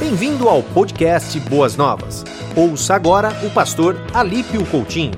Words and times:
Bem-vindo 0.00 0.48
ao 0.48 0.62
podcast 0.62 1.40
Boas 1.40 1.76
Novas. 1.76 2.22
Ouça 2.56 2.94
agora 2.94 3.30
o 3.44 3.52
pastor 3.52 3.96
Alípio 4.14 4.64
Coutinho. 4.70 5.10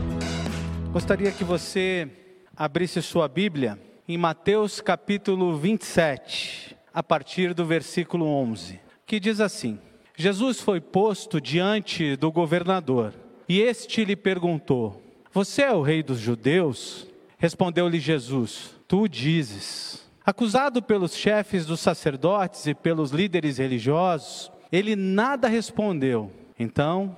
Gostaria 0.90 1.30
que 1.30 1.44
você 1.44 2.08
abrisse 2.56 3.02
sua 3.02 3.28
Bíblia 3.28 3.78
em 4.08 4.16
Mateus 4.16 4.80
capítulo 4.80 5.54
27, 5.58 6.74
a 6.94 7.02
partir 7.02 7.52
do 7.52 7.66
versículo 7.66 8.24
11, 8.26 8.80
que 9.04 9.20
diz 9.20 9.38
assim: 9.38 9.78
Jesus 10.16 10.60
foi 10.60 10.80
posto 10.80 11.42
diante 11.42 12.16
do 12.16 12.32
governador 12.32 13.12
e 13.46 13.60
este 13.60 14.02
lhe 14.02 14.16
perguntou: 14.16 15.02
Você 15.30 15.60
é 15.60 15.72
o 15.72 15.82
rei 15.82 16.02
dos 16.02 16.18
judeus? 16.18 17.06
Respondeu-lhe 17.36 18.00
Jesus: 18.00 18.70
Tu 18.88 19.06
dizes. 19.08 20.08
Acusado 20.24 20.80
pelos 20.80 21.14
chefes 21.14 21.66
dos 21.66 21.80
sacerdotes 21.80 22.66
e 22.66 22.74
pelos 22.74 23.10
líderes 23.10 23.58
religiosos, 23.58 24.50
ele 24.70 24.94
nada 24.96 25.48
respondeu. 25.48 26.30
Então, 26.58 27.16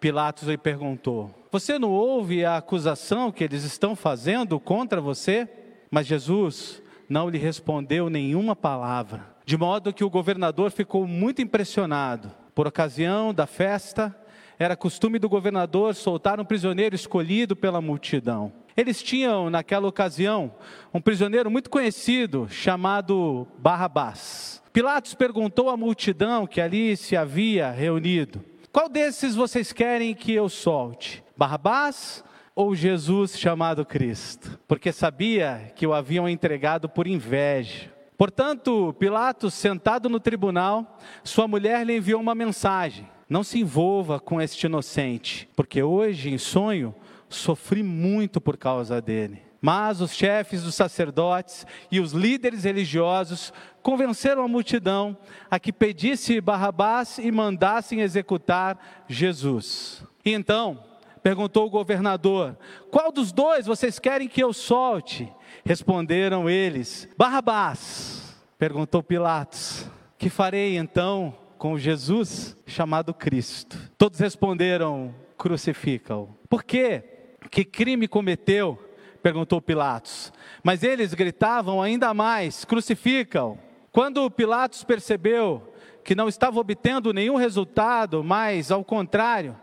Pilatos 0.00 0.48
lhe 0.48 0.58
perguntou: 0.58 1.30
Você 1.50 1.78
não 1.78 1.90
ouve 1.90 2.44
a 2.44 2.56
acusação 2.56 3.30
que 3.30 3.44
eles 3.44 3.64
estão 3.64 3.94
fazendo 3.94 4.58
contra 4.58 5.00
você? 5.00 5.48
Mas 5.90 6.06
Jesus 6.06 6.82
não 7.08 7.28
lhe 7.28 7.38
respondeu 7.38 8.08
nenhuma 8.08 8.56
palavra, 8.56 9.26
de 9.44 9.56
modo 9.56 9.92
que 9.92 10.02
o 10.02 10.10
governador 10.10 10.70
ficou 10.70 11.06
muito 11.06 11.42
impressionado. 11.42 12.32
Por 12.54 12.66
ocasião 12.66 13.32
da 13.32 13.46
festa, 13.46 14.14
era 14.62 14.76
costume 14.76 15.18
do 15.18 15.28
governador 15.28 15.94
soltar 15.94 16.38
um 16.38 16.44
prisioneiro 16.44 16.94
escolhido 16.94 17.56
pela 17.56 17.80
multidão. 17.80 18.52
Eles 18.76 19.02
tinham, 19.02 19.50
naquela 19.50 19.88
ocasião, 19.88 20.54
um 20.94 21.00
prisioneiro 21.00 21.50
muito 21.50 21.68
conhecido 21.68 22.46
chamado 22.48 23.46
Barrabás. 23.58 24.62
Pilatos 24.72 25.14
perguntou 25.14 25.68
à 25.68 25.76
multidão 25.76 26.46
que 26.46 26.60
ali 26.60 26.96
se 26.96 27.16
havia 27.16 27.70
reunido: 27.70 28.42
Qual 28.72 28.88
desses 28.88 29.34
vocês 29.34 29.72
querem 29.72 30.14
que 30.14 30.32
eu 30.32 30.48
solte? 30.48 31.22
Barrabás 31.36 32.24
ou 32.54 32.74
Jesus 32.74 33.38
chamado 33.38 33.84
Cristo? 33.84 34.58
Porque 34.66 34.92
sabia 34.92 35.72
que 35.74 35.86
o 35.86 35.92
haviam 35.92 36.28
entregado 36.28 36.88
por 36.88 37.06
inveja. 37.06 37.92
Portanto, 38.16 38.94
Pilatos, 38.98 39.52
sentado 39.52 40.08
no 40.08 40.20
tribunal, 40.20 40.98
sua 41.24 41.48
mulher 41.48 41.84
lhe 41.84 41.96
enviou 41.96 42.20
uma 42.20 42.34
mensagem: 42.34 43.06
Não 43.32 43.42
se 43.42 43.58
envolva 43.58 44.20
com 44.20 44.42
este 44.42 44.66
inocente, 44.66 45.48
porque 45.56 45.82
hoje, 45.82 46.28
em 46.28 46.36
sonho, 46.36 46.94
sofri 47.30 47.82
muito 47.82 48.42
por 48.42 48.58
causa 48.58 49.00
dele. 49.00 49.40
Mas 49.58 50.02
os 50.02 50.12
chefes 50.12 50.62
dos 50.62 50.74
sacerdotes 50.74 51.66
e 51.90 51.98
os 51.98 52.12
líderes 52.12 52.64
religiosos 52.64 53.50
convenceram 53.80 54.44
a 54.44 54.48
multidão 54.48 55.16
a 55.50 55.58
que 55.58 55.72
pedisse 55.72 56.42
Barrabás 56.42 57.16
e 57.16 57.32
mandassem 57.32 58.02
executar 58.02 59.06
Jesus. 59.08 60.04
E 60.22 60.34
então, 60.34 60.84
perguntou 61.22 61.66
o 61.66 61.70
governador: 61.70 62.54
Qual 62.90 63.10
dos 63.10 63.32
dois 63.32 63.64
vocês 63.64 63.98
querem 63.98 64.28
que 64.28 64.42
eu 64.42 64.52
solte? 64.52 65.26
Responderam 65.64 66.50
eles: 66.50 67.08
Barrabás. 67.16 68.36
Perguntou 68.58 69.02
Pilatos: 69.02 69.88
Que 70.18 70.28
farei 70.28 70.76
então 70.76 71.34
com 71.62 71.78
Jesus 71.78 72.56
chamado 72.66 73.14
Cristo? 73.14 73.78
Todos 73.96 74.18
responderam: 74.18 75.14
Crucifica-o. 75.38 76.28
Por 76.48 76.64
quê? 76.64 77.04
Que 77.52 77.64
crime 77.64 78.08
cometeu? 78.08 78.76
perguntou 79.22 79.62
Pilatos. 79.62 80.32
Mas 80.64 80.82
eles 80.82 81.14
gritavam 81.14 81.80
ainda 81.80 82.12
mais: 82.12 82.64
crucificam. 82.64 83.56
Quando 83.92 84.28
Pilatos 84.28 84.82
percebeu 84.82 85.72
que 86.02 86.16
não 86.16 86.28
estava 86.28 86.58
obtendo 86.58 87.12
nenhum 87.12 87.36
resultado, 87.36 88.24
mas, 88.24 88.72
ao 88.72 88.84
contrário, 88.84 89.56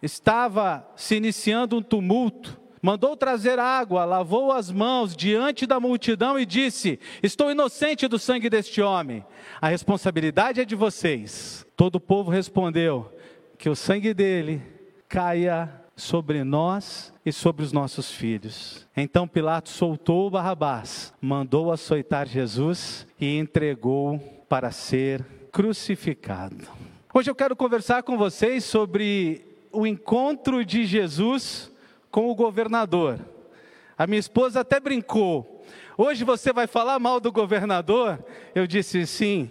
estava 0.00 0.88
se 0.94 1.16
iniciando 1.16 1.76
um 1.76 1.82
tumulto, 1.82 2.59
mandou 2.82 3.16
trazer 3.16 3.58
água, 3.58 4.04
lavou 4.04 4.52
as 4.52 4.70
mãos 4.70 5.14
diante 5.14 5.66
da 5.66 5.78
multidão 5.78 6.38
e 6.38 6.46
disse: 6.46 6.98
Estou 7.22 7.50
inocente 7.50 8.08
do 8.08 8.18
sangue 8.18 8.50
deste 8.50 8.80
homem, 8.80 9.24
a 9.60 9.68
responsabilidade 9.68 10.60
é 10.60 10.64
de 10.64 10.74
vocês. 10.74 11.66
Todo 11.76 11.96
o 11.96 12.00
povo 12.00 12.30
respondeu: 12.30 13.10
Que 13.58 13.68
o 13.68 13.76
sangue 13.76 14.14
dele 14.14 14.62
caia 15.08 15.80
sobre 15.96 16.42
nós 16.42 17.12
e 17.24 17.32
sobre 17.32 17.62
os 17.62 17.72
nossos 17.72 18.10
filhos. 18.10 18.86
Então 18.96 19.28
Pilatos 19.28 19.72
soltou 19.72 20.30
Barrabás, 20.30 21.12
mandou 21.20 21.70
açoitar 21.70 22.26
Jesus 22.26 23.06
e 23.20 23.36
entregou 23.38 24.18
para 24.48 24.70
ser 24.70 25.24
crucificado. 25.52 26.66
Hoje 27.12 27.30
eu 27.30 27.34
quero 27.34 27.54
conversar 27.54 28.02
com 28.02 28.16
vocês 28.16 28.64
sobre 28.64 29.44
o 29.72 29.86
encontro 29.86 30.64
de 30.64 30.84
Jesus 30.84 31.69
com 32.10 32.30
o 32.30 32.34
governador. 32.34 33.18
A 33.96 34.06
minha 34.06 34.18
esposa 34.18 34.60
até 34.60 34.80
brincou. 34.80 35.62
Hoje 35.96 36.24
você 36.24 36.52
vai 36.52 36.66
falar 36.66 36.98
mal 36.98 37.20
do 37.20 37.30
governador? 37.30 38.24
Eu 38.54 38.66
disse 38.66 39.06
sim, 39.06 39.50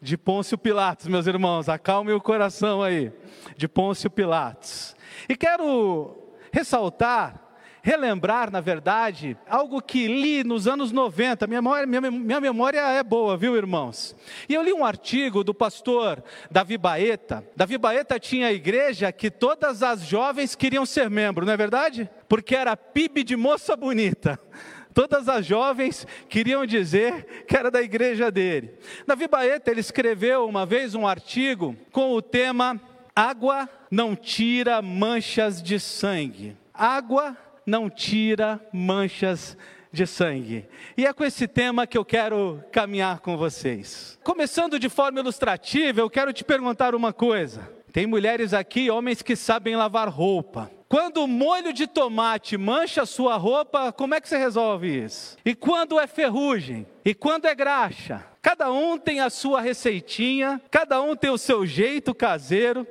de 0.00 0.16
Pôncio 0.16 0.58
Pilatos, 0.58 1.06
meus 1.06 1.26
irmãos, 1.26 1.68
acalme 1.68 2.12
o 2.12 2.20
coração 2.20 2.82
aí, 2.82 3.12
de 3.56 3.68
Pôncio 3.68 4.10
Pilatos. 4.10 4.96
E 5.28 5.36
quero 5.36 6.16
ressaltar, 6.50 7.40
relembrar, 7.82 8.50
na 8.50 8.60
verdade, 8.60 9.36
algo 9.48 9.82
que 9.82 10.06
li 10.06 10.44
nos 10.44 10.68
anos 10.68 10.92
90. 10.92 11.46
Minha 11.46 11.60
memória, 11.60 11.86
minha, 11.86 12.10
minha 12.10 12.40
memória 12.40 12.80
é 12.80 13.02
boa, 13.02 13.36
viu, 13.36 13.56
irmãos? 13.56 14.16
E 14.48 14.54
eu 14.54 14.62
li 14.62 14.72
um 14.72 14.84
artigo 14.84 15.42
do 15.42 15.52
pastor 15.52 16.22
Davi 16.50 16.78
Baeta. 16.78 17.44
Davi 17.56 17.76
Baeta 17.76 18.18
tinha 18.18 18.46
a 18.46 18.52
igreja 18.52 19.10
que 19.10 19.30
todas 19.30 19.82
as 19.82 20.02
jovens 20.02 20.54
queriam 20.54 20.86
ser 20.86 21.10
membro, 21.10 21.44
não 21.44 21.52
é 21.52 21.56
verdade? 21.56 22.08
Porque 22.28 22.54
era 22.54 22.76
PIB 22.76 23.24
de 23.24 23.36
moça 23.36 23.76
bonita. 23.76 24.38
Todas 24.94 25.26
as 25.26 25.46
jovens 25.46 26.06
queriam 26.28 26.66
dizer 26.66 27.44
que 27.48 27.56
era 27.56 27.70
da 27.70 27.80
igreja 27.80 28.30
dele. 28.30 28.74
Davi 29.06 29.26
Baeta, 29.26 29.70
ele 29.70 29.80
escreveu 29.80 30.46
uma 30.46 30.66
vez 30.66 30.94
um 30.94 31.06
artigo 31.06 31.74
com 31.90 32.12
o 32.12 32.20
tema 32.20 32.78
Água 33.14 33.68
não 33.90 34.16
tira 34.16 34.80
manchas 34.80 35.62
de 35.62 35.78
sangue. 35.78 36.56
Água 36.72 37.36
não 37.66 37.88
tira 37.88 38.60
manchas 38.72 39.56
de 39.92 40.06
sangue. 40.06 40.66
E 40.96 41.06
é 41.06 41.12
com 41.12 41.24
esse 41.24 41.46
tema 41.46 41.86
que 41.86 41.98
eu 41.98 42.04
quero 42.04 42.62
caminhar 42.72 43.20
com 43.20 43.36
vocês. 43.36 44.18
Começando 44.24 44.78
de 44.78 44.88
forma 44.88 45.20
ilustrativa, 45.20 46.00
eu 46.00 46.10
quero 46.10 46.32
te 46.32 46.42
perguntar 46.42 46.94
uma 46.94 47.12
coisa. 47.12 47.70
Tem 47.92 48.06
mulheres 48.06 48.54
aqui, 48.54 48.90
homens 48.90 49.20
que 49.20 49.36
sabem 49.36 49.76
lavar 49.76 50.08
roupa. 50.08 50.70
Quando 50.88 51.24
o 51.24 51.28
molho 51.28 51.72
de 51.72 51.86
tomate 51.86 52.56
mancha 52.56 53.02
a 53.02 53.06
sua 53.06 53.36
roupa, 53.36 53.92
como 53.92 54.14
é 54.14 54.20
que 54.20 54.28
você 54.28 54.36
resolve 54.36 55.04
isso? 55.04 55.36
E 55.44 55.54
quando 55.54 55.98
é 55.98 56.06
ferrugem? 56.06 56.86
E 57.04 57.14
quando 57.14 57.46
é 57.46 57.54
graxa? 57.54 58.24
Cada 58.42 58.70
um 58.72 58.98
tem 58.98 59.20
a 59.20 59.30
sua 59.30 59.60
receitinha, 59.60 60.60
cada 60.70 61.00
um 61.00 61.14
tem 61.14 61.30
o 61.30 61.38
seu 61.38 61.64
jeito 61.64 62.14
caseiro 62.14 62.86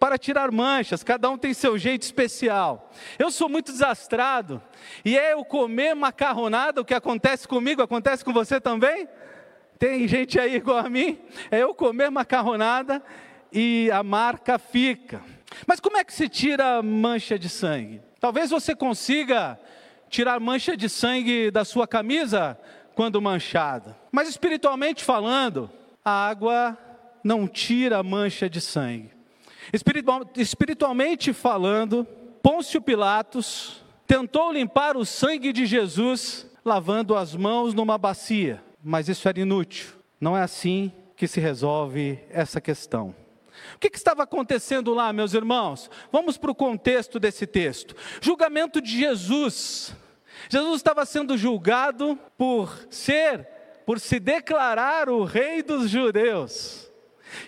para 0.00 0.16
tirar 0.16 0.50
manchas, 0.50 1.04
cada 1.04 1.28
um 1.28 1.36
tem 1.36 1.52
seu 1.52 1.76
jeito 1.76 2.02
especial. 2.02 2.90
Eu 3.18 3.30
sou 3.30 3.50
muito 3.50 3.70
desastrado, 3.70 4.62
e 5.04 5.16
é 5.16 5.34
eu 5.34 5.44
comer 5.44 5.94
macarronada, 5.94 6.80
o 6.80 6.84
que 6.84 6.94
acontece 6.94 7.46
comigo, 7.46 7.82
acontece 7.82 8.24
com 8.24 8.32
você 8.32 8.58
também? 8.58 9.06
Tem 9.78 10.08
gente 10.08 10.40
aí 10.40 10.56
igual 10.56 10.78
a 10.78 10.88
mim? 10.88 11.18
É 11.50 11.58
eu 11.58 11.74
comer 11.74 12.10
macarronada 12.10 13.02
e 13.52 13.90
a 13.92 14.02
marca 14.02 14.58
fica. 14.58 15.20
Mas 15.66 15.80
como 15.80 15.98
é 15.98 16.04
que 16.04 16.14
se 16.14 16.28
tira 16.28 16.82
mancha 16.82 17.38
de 17.38 17.50
sangue? 17.50 18.00
Talvez 18.18 18.50
você 18.50 18.74
consiga 18.74 19.58
tirar 20.08 20.40
mancha 20.40 20.76
de 20.76 20.88
sangue 20.88 21.50
da 21.50 21.64
sua 21.64 21.86
camisa 21.86 22.58
quando 22.94 23.20
manchada. 23.20 23.96
Mas 24.10 24.28
espiritualmente 24.28 25.04
falando, 25.04 25.70
a 26.04 26.28
água 26.28 26.76
não 27.22 27.46
tira 27.46 28.02
mancha 28.02 28.48
de 28.48 28.60
sangue. 28.60 29.19
Espiritual, 29.72 30.22
espiritualmente 30.36 31.32
falando, 31.32 32.06
Pôncio 32.42 32.80
Pilatos 32.80 33.84
tentou 34.06 34.52
limpar 34.52 34.96
o 34.96 35.04
sangue 35.04 35.52
de 35.52 35.66
Jesus 35.66 36.46
lavando 36.64 37.16
as 37.16 37.34
mãos 37.34 37.72
numa 37.72 37.96
bacia, 37.96 38.62
mas 38.82 39.08
isso 39.08 39.28
era 39.28 39.40
inútil. 39.40 39.88
Não 40.20 40.36
é 40.36 40.42
assim 40.42 40.92
que 41.16 41.26
se 41.26 41.40
resolve 41.40 42.18
essa 42.30 42.60
questão. 42.60 43.14
O 43.74 43.78
que, 43.78 43.90
que, 43.90 43.96
estava 43.96 44.22
acontecendo 44.22 44.94
lá, 44.94 45.12
meus 45.12 45.34
irmãos? 45.34 45.90
Vamos 46.10 46.36
para 46.36 46.50
o 46.50 46.54
contexto 46.54 47.18
desse 47.18 47.46
texto. 47.46 47.94
Julgamento 48.20 48.80
de 48.80 48.98
Jesus. 48.98 49.94
Jesus 50.48 50.76
estava 50.76 51.04
sendo 51.04 51.36
julgado 51.36 52.18
por 52.36 52.86
ser, 52.90 53.46
por 53.86 54.00
se 54.00 54.18
declarar 54.18 55.08
o 55.08 55.24
rei 55.24 55.62
dos 55.62 55.90
judeus. 55.90 56.89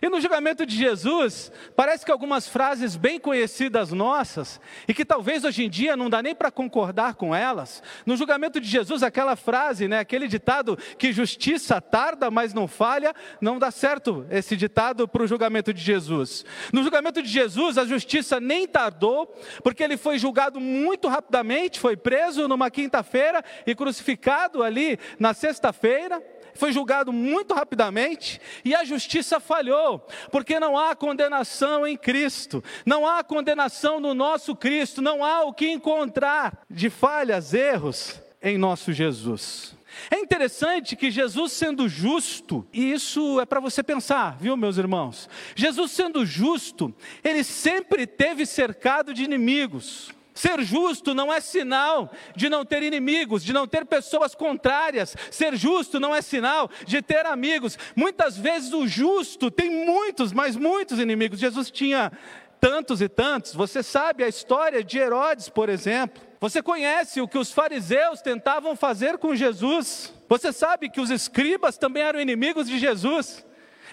E 0.00 0.08
no 0.08 0.20
julgamento 0.20 0.64
de 0.66 0.76
Jesus, 0.76 1.50
parece 1.76 2.04
que 2.04 2.12
algumas 2.12 2.48
frases 2.48 2.96
bem 2.96 3.18
conhecidas 3.18 3.92
nossas, 3.92 4.60
e 4.86 4.94
que 4.94 5.04
talvez 5.04 5.44
hoje 5.44 5.64
em 5.64 5.70
dia 5.70 5.96
não 5.96 6.10
dá 6.10 6.22
nem 6.22 6.34
para 6.34 6.50
concordar 6.50 7.14
com 7.14 7.34
elas. 7.34 7.82
No 8.04 8.16
julgamento 8.16 8.60
de 8.60 8.68
Jesus, 8.68 9.02
aquela 9.02 9.36
frase, 9.36 9.88
né, 9.88 9.98
aquele 9.98 10.28
ditado 10.28 10.76
que 10.98 11.12
justiça 11.12 11.80
tarda, 11.80 12.30
mas 12.30 12.54
não 12.54 12.66
falha, 12.66 13.14
não 13.40 13.58
dá 13.58 13.70
certo 13.70 14.26
esse 14.30 14.56
ditado 14.56 15.06
para 15.06 15.22
o 15.22 15.26
julgamento 15.26 15.72
de 15.72 15.80
Jesus. 15.80 16.44
No 16.72 16.82
julgamento 16.82 17.22
de 17.22 17.28
Jesus, 17.28 17.78
a 17.78 17.84
justiça 17.84 18.40
nem 18.40 18.66
tardou, 18.66 19.26
porque 19.62 19.82
ele 19.82 19.96
foi 19.96 20.18
julgado 20.18 20.60
muito 20.60 21.08
rapidamente, 21.08 21.80
foi 21.80 21.96
preso 21.96 22.48
numa 22.48 22.70
quinta-feira 22.70 23.44
e 23.66 23.74
crucificado 23.74 24.62
ali 24.62 24.98
na 25.18 25.34
sexta-feira 25.34 26.22
foi 26.54 26.72
julgado 26.72 27.12
muito 27.12 27.54
rapidamente 27.54 28.40
e 28.64 28.74
a 28.74 28.84
justiça 28.84 29.40
falhou, 29.40 30.06
porque 30.30 30.58
não 30.60 30.76
há 30.76 30.94
condenação 30.94 31.86
em 31.86 31.96
Cristo, 31.96 32.62
não 32.84 33.06
há 33.06 33.22
condenação 33.22 34.00
no 34.00 34.14
nosso 34.14 34.54
Cristo, 34.54 35.02
não 35.02 35.24
há 35.24 35.44
o 35.44 35.52
que 35.52 35.70
encontrar 35.70 36.64
de 36.68 36.90
falhas, 36.90 37.54
erros 37.54 38.20
em 38.42 38.58
nosso 38.58 38.92
Jesus. 38.92 39.74
É 40.10 40.18
interessante 40.18 40.96
que 40.96 41.10
Jesus 41.10 41.52
sendo 41.52 41.88
justo, 41.88 42.66
e 42.72 42.92
isso 42.92 43.40
é 43.40 43.46
para 43.46 43.60
você 43.60 43.82
pensar, 43.82 44.36
viu, 44.38 44.56
meus 44.56 44.78
irmãos? 44.78 45.28
Jesus 45.54 45.90
sendo 45.90 46.24
justo, 46.24 46.94
ele 47.22 47.44
sempre 47.44 48.06
teve 48.06 48.46
cercado 48.46 49.12
de 49.12 49.22
inimigos. 49.22 50.10
Ser 50.34 50.62
justo 50.62 51.14
não 51.14 51.32
é 51.32 51.40
sinal 51.40 52.10
de 52.34 52.48
não 52.48 52.64
ter 52.64 52.82
inimigos, 52.82 53.44
de 53.44 53.52
não 53.52 53.66
ter 53.66 53.84
pessoas 53.84 54.34
contrárias. 54.34 55.14
Ser 55.30 55.56
justo 55.56 56.00
não 56.00 56.14
é 56.14 56.22
sinal 56.22 56.70
de 56.86 57.02
ter 57.02 57.26
amigos. 57.26 57.78
Muitas 57.94 58.36
vezes 58.36 58.72
o 58.72 58.86
justo 58.86 59.50
tem 59.50 59.84
muitos, 59.84 60.32
mas 60.32 60.56
muitos 60.56 60.98
inimigos. 60.98 61.38
Jesus 61.38 61.70
tinha 61.70 62.10
tantos 62.58 63.02
e 63.02 63.08
tantos. 63.08 63.54
Você 63.54 63.82
sabe 63.82 64.24
a 64.24 64.28
história 64.28 64.82
de 64.82 64.96
Herodes, 64.98 65.48
por 65.48 65.68
exemplo. 65.68 66.22
Você 66.40 66.62
conhece 66.62 67.20
o 67.20 67.28
que 67.28 67.38
os 67.38 67.52
fariseus 67.52 68.22
tentavam 68.22 68.74
fazer 68.74 69.18
com 69.18 69.34
Jesus. 69.34 70.12
Você 70.28 70.52
sabe 70.52 70.88
que 70.88 71.00
os 71.00 71.10
escribas 71.10 71.76
também 71.76 72.02
eram 72.02 72.20
inimigos 72.20 72.66
de 72.66 72.78
Jesus. 72.78 73.44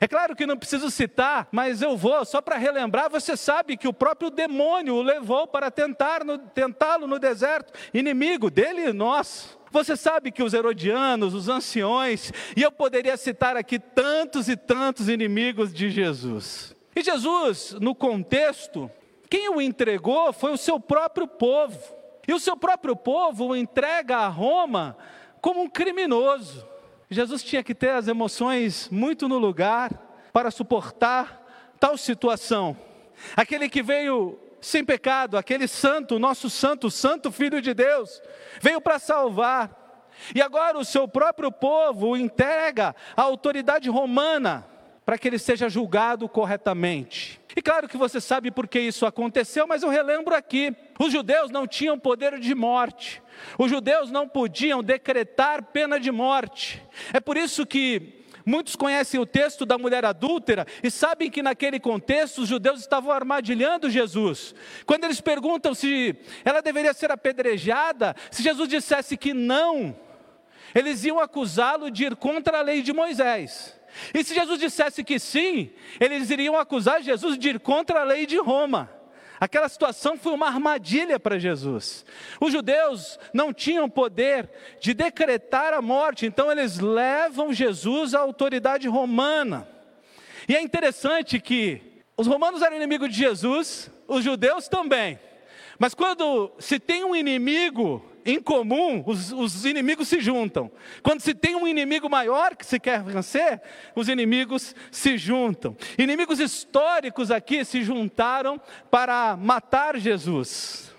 É 0.01 0.07
claro 0.07 0.35
que 0.35 0.45
não 0.45 0.57
preciso 0.57 0.89
citar, 0.89 1.47
mas 1.51 1.81
eu 1.81 1.97
vou, 1.97 2.23
só 2.23 2.41
para 2.41 2.57
relembrar, 2.57 3.09
você 3.09 3.35
sabe 3.35 3.75
que 3.75 3.87
o 3.87 3.93
próprio 3.93 4.29
demônio 4.29 4.95
o 4.95 5.01
levou 5.01 5.45
para 5.45 5.69
tentá-lo 5.69 7.05
no 7.05 7.19
deserto, 7.19 7.73
inimigo 7.93 8.49
dele 8.49 8.89
e 8.89 8.93
nós. 8.93 9.57
Você 9.71 9.95
sabe 9.95 10.31
que 10.31 10.41
os 10.41 10.53
herodianos, 10.53 11.33
os 11.33 11.49
anciões, 11.49 12.31
e 12.55 12.61
eu 12.61 12.71
poderia 12.71 13.17
citar 13.17 13.57
aqui 13.57 13.77
tantos 13.77 14.47
e 14.47 14.55
tantos 14.55 15.09
inimigos 15.09 15.73
de 15.73 15.89
Jesus. 15.89 16.75
E 16.95 17.03
Jesus, 17.03 17.75
no 17.79 17.93
contexto, 17.93 18.89
quem 19.29 19.49
o 19.49 19.61
entregou 19.61 20.33
foi 20.33 20.51
o 20.51 20.57
seu 20.57 20.79
próprio 20.79 21.27
povo. 21.27 21.77
E 22.27 22.33
o 22.33 22.39
seu 22.39 22.55
próprio 22.55 22.95
povo 22.95 23.47
o 23.47 23.55
entrega 23.55 24.17
a 24.17 24.27
Roma 24.27 24.97
como 25.41 25.61
um 25.61 25.69
criminoso. 25.69 26.67
Jesus 27.09 27.43
tinha 27.43 27.63
que 27.63 27.73
ter 27.73 27.91
as 27.91 28.07
emoções 28.07 28.87
muito 28.89 29.27
no 29.27 29.39
lugar 29.39 29.91
para 30.31 30.51
suportar 30.51 31.43
tal 31.79 31.97
situação. 31.97 32.77
Aquele 33.35 33.67
que 33.67 33.81
veio 33.81 34.39
sem 34.61 34.85
pecado, 34.85 35.37
aquele 35.37 35.67
santo, 35.67 36.19
nosso 36.19 36.49
santo, 36.49 36.91
santo 36.91 37.31
Filho 37.31 37.61
de 37.61 37.73
Deus, 37.73 38.21
veio 38.61 38.79
para 38.79 38.99
salvar. 38.99 40.07
E 40.35 40.41
agora 40.41 40.77
o 40.77 40.85
seu 40.85 41.07
próprio 41.07 41.51
povo 41.51 42.15
entrega 42.15 42.95
à 43.15 43.21
autoridade 43.23 43.89
romana 43.89 44.67
para 45.09 45.17
que 45.17 45.27
ele 45.27 45.39
seja 45.39 45.67
julgado 45.67 46.29
corretamente. 46.29 47.41
E 47.55 47.63
claro 47.63 47.89
que 47.89 47.97
você 47.97 48.21
sabe 48.21 48.51
por 48.51 48.67
que 48.67 48.79
isso 48.79 49.07
aconteceu, 49.07 49.65
mas 49.65 49.81
eu 49.81 49.89
relembro 49.89 50.35
aqui: 50.35 50.71
os 50.99 51.11
judeus 51.11 51.49
não 51.49 51.65
tinham 51.65 51.97
poder 51.97 52.37
de 52.37 52.53
morte, 52.53 53.19
os 53.57 53.71
judeus 53.71 54.11
não 54.11 54.27
podiam 54.27 54.83
decretar 54.83 55.63
pena 55.63 55.99
de 55.99 56.11
morte. 56.11 56.79
É 57.11 57.19
por 57.19 57.37
isso 57.37 57.65
que 57.65 58.19
Muitos 58.45 58.75
conhecem 58.75 59.19
o 59.19 59.25
texto 59.25 59.65
da 59.65 59.77
mulher 59.79 60.05
adúltera 60.05 60.65
e 60.83 60.89
sabem 60.91 61.29
que 61.29 61.41
naquele 61.41 61.79
contexto 61.79 62.41
os 62.41 62.47
judeus 62.47 62.79
estavam 62.79 63.11
armadilhando 63.11 63.89
Jesus. 63.89 64.55
Quando 64.85 65.05
eles 65.05 65.21
perguntam 65.21 65.73
se 65.73 66.15
ela 66.45 66.61
deveria 66.61 66.93
ser 66.93 67.11
apedrejada, 67.11 68.15
se 68.31 68.41
Jesus 68.41 68.67
dissesse 68.69 69.17
que 69.17 69.33
não, 69.33 69.95
eles 70.73 71.03
iam 71.03 71.19
acusá-lo 71.19 71.91
de 71.91 72.05
ir 72.05 72.15
contra 72.15 72.59
a 72.59 72.61
lei 72.61 72.81
de 72.81 72.93
Moisés. 72.93 73.78
E 74.13 74.23
se 74.23 74.33
Jesus 74.33 74.59
dissesse 74.59 75.03
que 75.03 75.19
sim, 75.19 75.71
eles 75.99 76.29
iriam 76.29 76.57
acusar 76.57 77.01
Jesus 77.01 77.37
de 77.37 77.49
ir 77.49 77.59
contra 77.59 78.01
a 78.01 78.03
lei 78.03 78.25
de 78.25 78.37
Roma. 78.37 78.89
Aquela 79.39 79.69
situação 79.69 80.17
foi 80.17 80.33
uma 80.33 80.47
armadilha 80.47 81.17
para 81.17 81.39
Jesus. 81.39 82.05
Os 82.41 82.51
judeus 82.51 83.17
não 83.33 83.53
tinham 83.53 83.89
poder 83.89 84.49
de 84.81 84.93
decretar 84.93 85.73
a 85.73 85.81
morte, 85.81 86.25
então 86.25 86.51
eles 86.51 86.77
levam 86.79 87.53
Jesus 87.53 88.13
à 88.13 88.19
autoridade 88.19 88.87
romana. 88.89 89.67
E 90.47 90.55
é 90.55 90.61
interessante 90.61 91.39
que 91.39 91.81
os 92.17 92.27
romanos 92.27 92.61
eram 92.61 92.75
inimigos 92.75 93.09
de 93.09 93.15
Jesus, 93.15 93.89
os 94.07 94.23
judeus 94.23 94.67
também. 94.67 95.17
Mas 95.77 95.93
quando 95.93 96.51
se 96.59 96.77
tem 96.77 97.05
um 97.05 97.15
inimigo 97.15 98.03
em 98.29 98.41
comum, 98.41 99.03
os, 99.05 99.31
os, 99.31 99.65
inimigos 99.65 100.07
se 100.07 100.19
juntam. 100.19 100.71
Quando 101.01 101.21
se 101.21 101.33
tem 101.33 101.55
um 101.55 101.67
inimigo 101.67 102.09
maior 102.09 102.55
que 102.55 102.65
se 102.65 102.79
quer 102.79 103.01
vencer, 103.03 103.61
os 103.95 104.09
inimigos 104.09 104.75
se 104.91 105.17
juntam. 105.17 105.75
Inimigos 105.97 106.39
históricos 106.39 107.31
aqui 107.31 107.63
se 107.63 107.81
juntaram 107.81 108.59
para 108.91 109.35
matar 109.37 109.97
Jesus. 109.97 110.93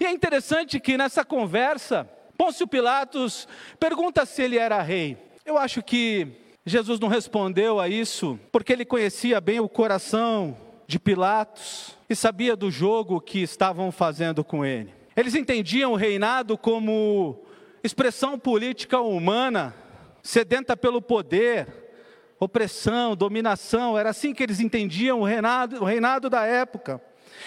E 0.00 0.04
é 0.04 0.10
interessante 0.10 0.78
que 0.80 0.96
nessa 0.96 1.24
conversa, 1.24 2.08
Pôncio 2.36 2.66
Pilatos 2.66 3.48
pergunta 3.78 4.26
se 4.26 4.42
ele 4.42 4.58
era 4.58 4.82
rei. 4.82 5.16
Eu 5.44 5.56
acho 5.56 5.82
que 5.82 6.28
Jesus 6.64 6.98
não 6.98 7.08
respondeu 7.08 7.78
a 7.78 7.88
isso 7.88 8.38
porque 8.50 8.72
ele 8.72 8.84
conhecia 8.84 9.40
bem 9.40 9.60
o 9.60 9.68
coração 9.68 10.56
de 10.86 10.98
Pilatos 10.98 11.96
e 12.08 12.14
sabia 12.14 12.54
do 12.56 12.70
jogo 12.70 13.20
que 13.20 13.40
estavam 13.40 13.90
fazendo 13.90 14.44
com 14.44 14.64
ele. 14.64 14.95
Eles 15.16 15.34
entendiam 15.34 15.92
o 15.92 15.96
reinado 15.96 16.58
como 16.58 17.42
expressão 17.82 18.38
política 18.38 19.00
humana, 19.00 19.74
sedenta 20.22 20.76
pelo 20.76 21.00
poder, 21.00 21.66
opressão, 22.38 23.16
dominação, 23.16 23.98
era 23.98 24.10
assim 24.10 24.34
que 24.34 24.42
eles 24.42 24.60
entendiam 24.60 25.20
o 25.20 25.24
reinado, 25.24 25.80
o 25.80 25.84
reinado 25.84 26.28
da 26.28 26.44
época. 26.44 27.00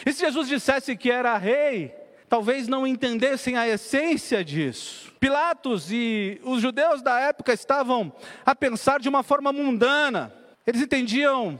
E 0.04 0.12
se 0.12 0.22
Jesus 0.22 0.48
dissesse 0.48 0.98
que 0.98 1.12
era 1.12 1.38
rei, 1.38 1.94
talvez 2.28 2.68
não 2.68 2.88
entendessem 2.88 3.56
a 3.56 3.68
essência 3.68 4.44
disso. 4.44 5.14
Pilatos 5.20 5.92
e 5.92 6.42
os 6.44 6.62
judeus 6.62 7.04
da 7.04 7.20
época 7.20 7.54
estavam 7.54 8.12
a 8.44 8.56
pensar 8.56 9.00
de 9.00 9.10
uma 9.10 9.22
forma 9.22 9.54
mundana, 9.54 10.34
eles 10.66 10.82
entendiam 10.82 11.60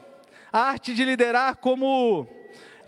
a 0.52 0.60
arte 0.60 0.96
de 0.96 1.06
liderar 1.06 1.58
como 1.58 2.28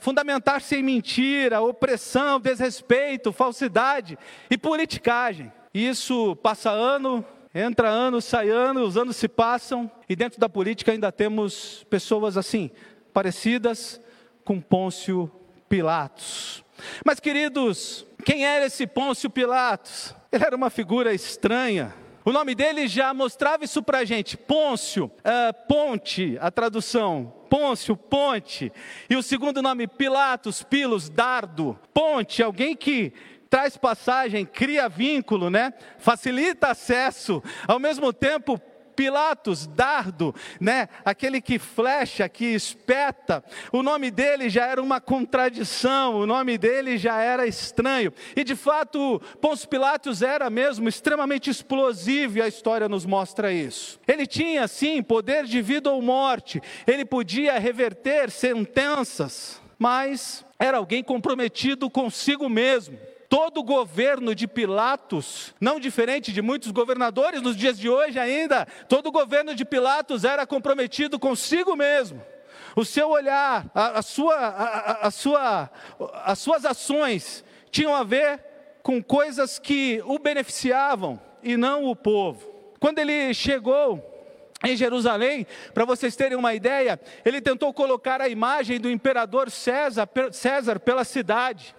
fundamentar-se 0.02 0.76
em 0.76 0.84
mentira, 0.84 1.62
opressão, 1.62 2.40
desrespeito, 2.40 3.32
falsidade 3.32 4.18
e 4.50 4.58
politicagem. 4.58 5.54
Isso 5.72 6.36
passa 6.38 6.72
ano, 6.72 7.24
entra 7.54 7.88
ano, 7.88 8.20
sai 8.20 8.50
ano, 8.50 8.82
os 8.82 8.98
anos 8.98 9.16
se 9.16 9.28
passam 9.28 9.90
e 10.10 10.16
dentro 10.16 10.40
da 10.40 10.50
política 10.50 10.92
ainda 10.92 11.12
temos 11.12 11.86
pessoas 11.88 12.36
assim, 12.36 12.72
parecidas 13.14 14.02
com 14.44 14.60
Pôncio 14.60 15.32
Pilatos. 15.70 16.64
Mas 17.06 17.20
queridos, 17.20 18.04
quem 18.26 18.44
era 18.44 18.66
esse 18.66 18.88
Pôncio 18.88 19.30
Pilatos? 19.30 20.16
Ele 20.32 20.44
era 20.44 20.56
uma 20.56 20.72
figura 20.72 21.14
estranha, 21.14 21.94
o 22.24 22.32
nome 22.32 22.54
dele 22.56 22.88
já 22.88 23.14
mostrava 23.14 23.64
isso 23.64 23.82
para 23.82 24.00
a 24.00 24.06
gente. 24.06 24.38
Pôncio, 24.38 25.06
uh, 25.06 25.68
ponte, 25.68 26.38
a 26.40 26.52
tradução. 26.52 27.34
Pôncio, 27.50 27.98
ponte. 27.98 28.72
E 29.10 29.16
o 29.16 29.24
segundo 29.24 29.62
nome, 29.62 29.88
Pilatos, 29.88 30.64
Pilos, 30.64 31.10
dardo. 31.10 31.78
Ponte, 31.94 32.42
alguém 32.42 32.76
que 32.76 33.14
traz 33.50 33.76
passagem, 33.76 34.46
cria 34.46 34.88
vínculo, 34.88 35.50
né? 35.50 35.74
Facilita 35.98 36.68
acesso. 36.68 37.44
Ao 37.68 37.78
mesmo 37.80 38.14
tempo, 38.14 38.58
Pilatos, 39.02 39.66
dardo, 39.66 40.36
né? 40.60 40.88
Aquele 41.04 41.42
que 41.42 41.58
flecha, 41.58 42.30
que 42.30 42.46
espeta. 42.46 43.44
O 43.72 43.82
nome 43.82 44.12
dele 44.12 44.48
já 44.48 44.68
era 44.68 44.80
uma 44.80 45.02
contradição, 45.02 46.18
o 46.18 46.28
nome 46.28 46.56
dele 46.56 47.00
já 47.00 47.20
era 47.20 47.48
estranho. 47.48 48.14
E 48.36 48.44
de 48.44 48.56
fato, 48.56 49.20
Pôncio 49.42 49.68
Pilatos 49.68 50.22
era 50.22 50.52
mesmo 50.52 50.88
extremamente 50.88 51.50
explosivo 51.50 52.38
e 52.38 52.44
a 52.44 52.48
história 52.48 52.88
nos 52.88 53.04
mostra 53.04 53.52
isso. 53.52 54.00
Ele 54.08 54.28
tinha 54.28 54.68
sim 54.68 55.02
poder 55.02 55.46
de 55.46 55.64
vida 55.64 55.90
ou 55.90 56.00
morte. 56.00 56.62
Ele 56.86 57.04
podia 57.04 57.58
reverter 57.58 58.30
sentenças, 58.30 59.60
mas 59.80 60.46
era 60.60 60.78
alguém 60.78 61.04
comprometido 61.04 61.90
consigo 61.90 62.48
mesmo. 62.48 63.00
Todo 63.32 63.64
governo 63.64 64.36
de 64.36 64.46
Pilatos, 64.46 65.56
não 65.58 65.80
diferente 65.80 66.34
de 66.34 66.42
muitos 66.42 66.70
governadores 66.70 67.42
nos 67.42 67.56
dias 67.56 67.80
de 67.80 67.88
hoje 67.88 68.20
ainda, 68.20 68.68
todo 68.90 69.08
o 69.08 69.12
governo 69.12 69.56
de 69.56 69.64
Pilatos 69.64 70.26
era 70.26 70.46
comprometido 70.46 71.18
consigo 71.18 71.74
mesmo. 71.74 72.22
O 72.76 72.84
seu 72.84 73.08
olhar, 73.08 73.72
a, 73.74 74.00
a 74.00 74.02
sua, 74.02 74.36
a, 74.36 75.08
a 75.08 75.12
sua, 75.12 75.72
as 76.26 76.40
suas 76.40 76.66
ações 76.66 77.46
tinham 77.70 77.96
a 77.96 78.04
ver 78.04 78.44
com 78.84 79.02
coisas 79.02 79.58
que 79.58 80.04
o 80.06 80.20
beneficiavam 80.20 81.18
e 81.42 81.56
não 81.56 81.86
o 81.86 81.96
povo. 81.96 82.74
Quando 82.82 83.00
ele 83.00 83.34
chegou 83.34 84.06
em 84.62 84.76
Jerusalém, 84.76 85.48
para 85.74 85.86
vocês 85.86 86.18
terem 86.18 86.38
uma 86.38 86.54
ideia, 86.54 87.00
ele 87.24 87.40
tentou 87.40 87.72
colocar 87.72 88.20
a 88.20 88.28
imagem 88.28 88.78
do 88.78 88.92
imperador 88.92 89.50
César, 89.50 90.06
César 90.34 90.82
pela 90.82 91.06
cidade. 91.06 91.74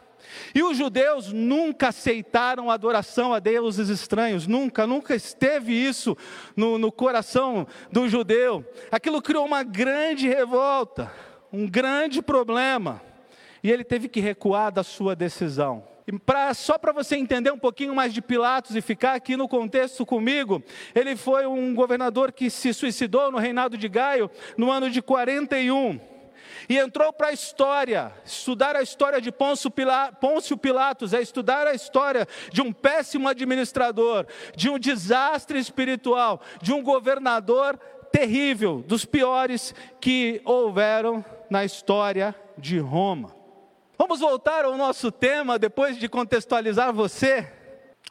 E 0.54 0.62
os 0.62 0.76
judeus 0.76 1.32
nunca 1.32 1.88
aceitaram 1.88 2.70
adoração 2.70 3.32
a 3.32 3.38
deuses 3.38 3.88
estranhos, 3.88 4.46
nunca, 4.46 4.86
nunca 4.86 5.14
esteve 5.14 5.72
isso 5.72 6.16
no, 6.56 6.78
no 6.78 6.90
coração 6.92 7.66
do 7.90 8.08
judeu. 8.08 8.64
Aquilo 8.90 9.22
criou 9.22 9.44
uma 9.44 9.62
grande 9.62 10.28
revolta, 10.28 11.12
um 11.52 11.68
grande 11.68 12.22
problema, 12.22 13.00
e 13.62 13.70
ele 13.70 13.84
teve 13.84 14.08
que 14.08 14.20
recuar 14.20 14.72
da 14.72 14.82
sua 14.82 15.14
decisão. 15.14 15.84
Pra, 16.26 16.52
só 16.52 16.76
para 16.76 16.92
você 16.92 17.16
entender 17.16 17.52
um 17.52 17.58
pouquinho 17.58 17.94
mais 17.94 18.12
de 18.12 18.20
Pilatos 18.20 18.74
e 18.74 18.80
ficar 18.80 19.14
aqui 19.14 19.36
no 19.36 19.48
contexto 19.48 20.04
comigo, 20.04 20.62
ele 20.94 21.14
foi 21.14 21.46
um 21.46 21.74
governador 21.74 22.32
que 22.32 22.50
se 22.50 22.74
suicidou 22.74 23.30
no 23.30 23.38
reinado 23.38 23.78
de 23.78 23.88
Gaio 23.88 24.30
no 24.56 24.70
ano 24.70 24.90
de 24.90 25.00
41 25.00 26.11
e 26.68 26.78
entrou 26.78 27.12
para 27.12 27.28
a 27.28 27.32
história, 27.32 28.12
estudar 28.24 28.76
a 28.76 28.82
história 28.82 29.20
de 29.20 29.32
Pôncio 29.32 29.70
Pilatos, 29.70 31.12
é 31.14 31.20
estudar 31.20 31.66
a 31.66 31.74
história 31.74 32.26
de 32.52 32.60
um 32.60 32.72
péssimo 32.72 33.28
administrador, 33.28 34.26
de 34.56 34.70
um 34.70 34.78
desastre 34.78 35.58
espiritual, 35.58 36.40
de 36.60 36.72
um 36.72 36.82
governador 36.82 37.78
terrível, 38.10 38.84
dos 38.86 39.04
piores 39.04 39.74
que 40.00 40.40
houveram 40.44 41.24
na 41.48 41.64
história 41.64 42.34
de 42.58 42.78
Roma. 42.78 43.34
Vamos 43.96 44.20
voltar 44.20 44.64
ao 44.64 44.76
nosso 44.76 45.10
tema 45.10 45.58
depois 45.58 45.96
de 45.96 46.08
contextualizar 46.08 46.92
você. 46.92 47.50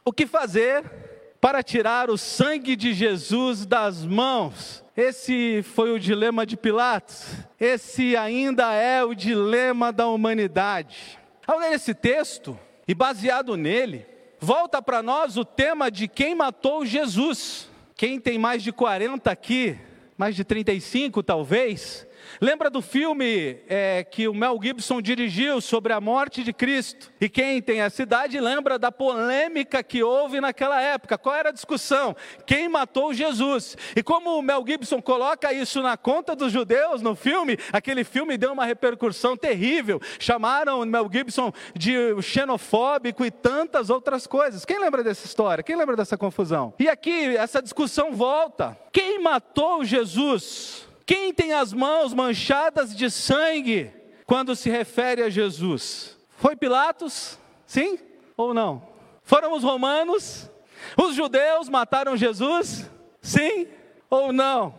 O 0.04 0.12
que 0.12 0.26
fazer 0.26 1.11
para 1.42 1.60
tirar 1.60 2.08
o 2.08 2.16
sangue 2.16 2.76
de 2.76 2.94
Jesus 2.94 3.66
das 3.66 4.04
mãos? 4.04 4.84
Esse 4.96 5.60
foi 5.74 5.90
o 5.90 5.98
dilema 5.98 6.46
de 6.46 6.56
Pilatos. 6.56 7.32
Esse 7.58 8.16
ainda 8.16 8.72
é 8.72 9.02
o 9.02 9.12
dilema 9.12 9.92
da 9.92 10.06
humanidade. 10.06 11.18
Ao 11.44 11.58
ler 11.58 11.72
esse 11.72 11.94
texto 11.94 12.56
e 12.86 12.94
baseado 12.94 13.56
nele, 13.56 14.06
volta 14.38 14.80
para 14.80 15.02
nós 15.02 15.36
o 15.36 15.44
tema 15.44 15.90
de 15.90 16.06
quem 16.06 16.32
matou 16.32 16.86
Jesus. 16.86 17.68
Quem 17.96 18.20
tem 18.20 18.38
mais 18.38 18.62
de 18.62 18.70
40 18.70 19.28
aqui, 19.28 19.76
mais 20.16 20.36
de 20.36 20.44
35 20.44 21.24
talvez, 21.24 22.06
Lembra 22.40 22.70
do 22.70 22.82
filme 22.82 23.58
é, 23.68 24.04
que 24.04 24.26
o 24.28 24.34
Mel 24.34 24.58
Gibson 24.62 25.00
dirigiu 25.00 25.60
sobre 25.60 25.92
a 25.92 26.00
morte 26.00 26.42
de 26.42 26.52
Cristo? 26.52 27.12
E 27.20 27.28
quem 27.28 27.60
tem 27.60 27.80
essa 27.80 28.02
idade 28.02 28.38
lembra 28.40 28.78
da 28.78 28.90
polêmica 28.90 29.82
que 29.82 30.02
houve 30.02 30.40
naquela 30.40 30.80
época. 30.80 31.18
Qual 31.18 31.34
era 31.34 31.50
a 31.50 31.52
discussão? 31.52 32.16
Quem 32.46 32.68
matou 32.68 33.12
Jesus? 33.12 33.76
E 33.94 34.02
como 34.02 34.38
o 34.38 34.42
Mel 34.42 34.64
Gibson 34.66 35.00
coloca 35.00 35.52
isso 35.52 35.82
na 35.82 35.96
conta 35.96 36.34
dos 36.34 36.52
judeus 36.52 37.02
no 37.02 37.14
filme, 37.14 37.58
aquele 37.72 38.04
filme 38.04 38.36
deu 38.36 38.52
uma 38.52 38.64
repercussão 38.64 39.36
terrível. 39.36 40.00
Chamaram 40.18 40.80
o 40.80 40.86
Mel 40.86 41.08
Gibson 41.12 41.52
de 41.74 42.20
xenofóbico 42.22 43.24
e 43.24 43.30
tantas 43.30 43.90
outras 43.90 44.26
coisas. 44.26 44.64
Quem 44.64 44.78
lembra 44.78 45.02
dessa 45.02 45.26
história? 45.26 45.62
Quem 45.62 45.76
lembra 45.76 45.96
dessa 45.96 46.16
confusão? 46.16 46.74
E 46.78 46.88
aqui 46.88 47.36
essa 47.36 47.62
discussão 47.62 48.12
volta. 48.12 48.76
Quem 48.92 49.20
matou 49.20 49.84
Jesus? 49.84 50.91
Quem 51.04 51.32
tem 51.32 51.52
as 51.52 51.72
mãos 51.72 52.14
manchadas 52.14 52.94
de 52.94 53.10
sangue 53.10 53.90
quando 54.26 54.54
se 54.54 54.70
refere 54.70 55.22
a 55.22 55.30
Jesus? 55.30 56.16
Foi 56.38 56.56
Pilatos? 56.56 57.38
Sim 57.66 57.98
ou 58.36 58.52
não? 58.52 58.86
Foram 59.22 59.56
os 59.56 59.62
romanos? 59.62 60.48
Os 60.96 61.14
judeus 61.14 61.68
mataram 61.68 62.16
Jesus? 62.16 62.90
Sim 63.20 63.66
ou 64.10 64.32
não? 64.32 64.74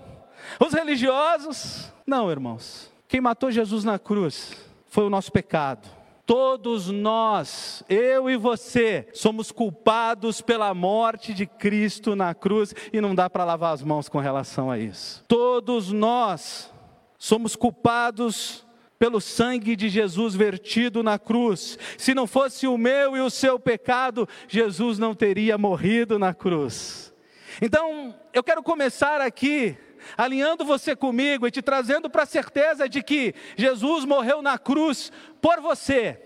Os 0.60 0.74
religiosos? 0.74 1.92
Não, 2.06 2.30
irmãos. 2.30 2.92
Quem 3.08 3.22
matou 3.22 3.51
Jesus 3.51 3.84
na 3.84 3.98
cruz 3.98 4.53
foi 4.88 5.06
o 5.06 5.10
nosso 5.10 5.32
pecado. 5.32 5.88
Todos 6.25 6.88
nós, 6.88 7.84
eu 7.89 8.30
e 8.30 8.38
você, 8.38 9.08
somos 9.13 9.51
culpados 9.51 10.39
pela 10.39 10.74
morte 10.74 11.34
de 11.34 11.46
Cristo 11.46 12.15
na 12.15 12.34
cruz 12.34 12.74
e 12.94 13.01
não 13.01 13.13
dá 13.13 13.30
para 13.30 13.44
lavar 13.44 13.74
as 13.74 13.84
mãos 13.84 14.08
com 14.08 14.20
relação 14.20 14.72
a 14.72 14.80
isso. 14.80 15.24
Todos 15.27 15.92
nós 15.92 16.72
somos 17.18 17.58
culpados 17.58 18.65
pelo 18.98 19.20
sangue 19.20 19.75
de 19.75 19.89
Jesus 19.89 20.34
vertido 20.34 21.03
na 21.03 21.20
cruz. 21.20 21.77
Se 21.98 22.13
não 22.13 22.25
fosse 22.25 22.68
o 22.68 22.77
meu 22.77 23.18
e 23.18 23.20
o 23.20 23.30
seu 23.30 23.60
pecado, 23.60 24.25
Jesus 24.48 24.98
não 24.98 25.13
teria 25.13 25.58
morrido 25.58 26.18
na 26.18 26.34
cruz. 26.34 27.13
Então, 27.62 28.15
eu 28.34 28.42
quero 28.42 28.63
começar 28.63 29.20
aqui 29.20 29.77
alinhando 30.17 30.65
você 30.65 30.95
comigo 30.95 31.48
e 31.48 31.51
te 31.51 31.62
trazendo 31.62 32.10
para 32.10 32.24
a 32.24 32.27
certeza 32.27 32.88
de 32.88 33.01
que 33.01 33.33
Jesus 33.55 34.05
morreu 34.05 34.41
na 34.41 34.57
cruz 34.57 35.12
por 35.41 35.60
você. 35.62 36.19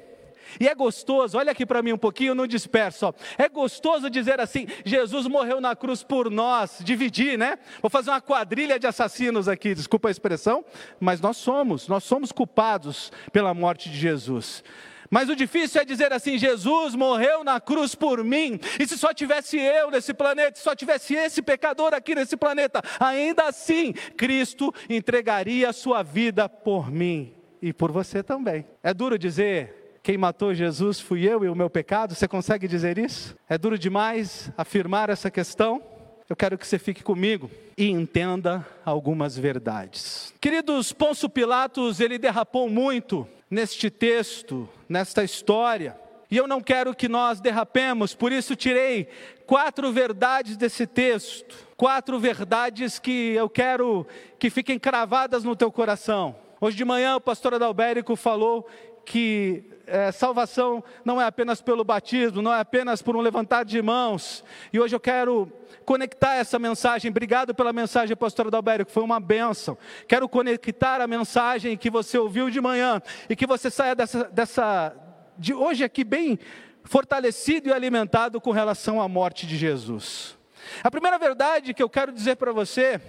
E 0.60 0.68
é 0.68 0.74
gostoso, 0.74 1.38
olha 1.38 1.52
aqui 1.52 1.66
para 1.66 1.82
mim 1.82 1.92
um 1.92 1.98
pouquinho, 1.98 2.34
não 2.34 2.48
disperso. 2.48 3.08
Ó. 3.08 3.14
É 3.38 3.50
gostoso 3.50 4.10
dizer 4.10 4.40
assim: 4.40 4.68
Jesus 4.86 5.28
morreu 5.28 5.60
na 5.60 5.76
cruz 5.76 6.04
por 6.04 6.32
nós, 6.32 6.80
dividir, 6.82 7.38
né? 7.38 7.60
Vou 7.82 7.90
fazer 7.90 8.10
uma 8.10 8.22
quadrilha 8.22 8.80
de 8.80 8.88
assassinos 8.88 9.48
aqui, 9.48 9.76
desculpa 9.76 10.08
a 10.08 10.12
expressão, 10.12 10.64
mas 11.00 11.20
nós 11.20 11.38
somos, 11.38 11.88
nós 11.88 12.04
somos 12.04 12.32
culpados 12.32 13.12
pela 13.32 13.54
morte 13.54 13.90
de 13.90 13.98
Jesus. 13.98 14.64
Mas 15.10 15.30
o 15.30 15.36
difícil 15.36 15.82
é 15.82 15.86
dizer 15.86 16.12
assim: 16.14 16.38
Jesus 16.38 16.96
morreu 16.96 17.44
na 17.44 17.60
cruz 17.60 17.96
por 17.96 18.24
mim, 18.24 18.60
e 18.80 18.88
se 18.88 18.98
só 18.98 19.14
tivesse 19.14 19.58
eu 19.58 19.92
nesse 19.92 20.14
planeta, 20.14 20.58
se 20.58 20.64
só 20.64 20.76
tivesse 20.76 21.16
esse 21.16 21.42
pecador 21.42 21.94
aqui 21.94 22.16
nesse 22.16 22.36
planeta, 22.36 22.82
ainda 23.00 23.44
assim, 23.44 23.94
Cristo 24.16 24.74
entregaria 24.90 25.70
a 25.70 25.74
sua 25.74 26.04
vida 26.04 26.48
por 26.48 26.92
mim 26.92 27.34
e 27.62 27.74
por 27.74 27.92
você 27.92 28.22
também. 28.22 28.66
É 28.84 28.94
duro 28.94 29.18
dizer, 29.18 30.00
quem 30.04 30.18
matou 30.18 30.54
Jesus 30.54 31.00
fui 31.00 31.28
eu 31.28 31.44
e 31.44 31.50
o 31.50 31.56
meu 31.56 31.70
pecado, 31.70 32.16
você 32.16 32.28
consegue 32.28 32.68
dizer 32.68 32.98
isso? 32.98 33.36
É 33.50 33.58
duro 33.58 33.78
demais 33.78 34.52
afirmar 34.58 35.10
essa 35.10 35.30
questão? 35.30 35.82
Eu 36.30 36.36
quero 36.36 36.58
que 36.58 36.68
você 36.68 36.78
fique 36.78 37.02
comigo 37.02 37.50
e 37.78 37.90
entenda 37.90 38.68
algumas 38.84 39.38
verdades. 39.38 40.34
Queridos, 40.42 40.92
Pôncio 40.92 41.30
Pilatos, 41.30 42.02
ele 42.02 42.18
derrapou 42.18 42.70
muito 42.70 43.26
neste 43.50 43.90
texto, 43.90 44.68
nesta 44.90 45.24
história. 45.24 45.98
E 46.30 46.36
eu 46.36 46.46
não 46.46 46.60
quero 46.60 46.94
que 46.94 47.08
nós 47.08 47.40
derrapemos, 47.40 48.14
por 48.14 48.34
isso 48.34 48.58
tirei 48.58 49.08
quatro 49.46 49.90
verdades 49.94 50.58
desse 50.58 50.86
texto, 50.86 51.56
quatro 51.78 52.20
verdades 52.20 53.00
que 53.00 53.32
eu 53.32 53.48
quero 53.48 54.06
que 54.38 54.50
fiquem 54.50 54.78
cravadas 54.78 55.46
no 55.46 55.56
teu 55.56 55.72
coração. 55.72 56.36
Hoje 56.60 56.76
de 56.76 56.84
manhã 56.84 57.16
o 57.16 57.22
pastor 57.22 57.54
Adalbérico 57.54 58.18
falou 58.18 58.68
que 59.08 59.64
é, 59.88 60.12
salvação 60.12 60.84
não 61.06 61.20
é 61.20 61.26
apenas 61.26 61.62
pelo 61.62 61.86
batismo, 61.86 62.42
não 62.42 62.54
é 62.54 62.60
apenas 62.60 63.02
por 63.02 63.16
um 63.16 63.22
levantar 63.22 63.64
de 63.64 63.82
mãos. 63.82 64.44
E 64.72 64.80
hoje 64.80 64.94
eu 64.94 65.00
quero 65.00 65.50
conectar 65.86 66.36
essa 66.36 66.60
mensagem. 66.60 67.10
Obrigado 67.10 67.56
pela 67.56 67.72
mensagem, 67.72 68.18
pastor 68.18 68.48
Adalberico, 68.48 68.92
foi 68.92 69.04
uma 69.04 69.18
benção. 69.18 69.78
Quero 70.10 70.28
conectar 70.28 71.00
a 71.00 71.08
mensagem 71.08 71.78
que 71.78 71.90
você 71.90 72.18
ouviu 72.18 72.50
de 72.50 72.60
manhã 72.60 73.02
e 73.30 73.36
que 73.36 73.48
você 73.48 73.70
saia 73.70 73.96
dessa, 73.96 74.26
dessa 74.26 74.94
de 75.38 75.54
hoje 75.54 75.86
aqui 75.86 76.04
bem 76.04 76.38
fortalecido 76.84 77.70
e 77.70 77.74
alimentado 77.74 78.42
com 78.42 78.52
relação 78.52 79.02
à 79.02 79.08
morte 79.08 79.48
de 79.48 79.56
Jesus. 79.56 80.38
A 80.84 80.92
primeira 80.92 81.18
verdade 81.18 81.74
que 81.74 81.82
eu 81.82 81.90
quero 81.90 82.12
dizer 82.12 82.36
para 82.36 82.52
você 82.52 83.00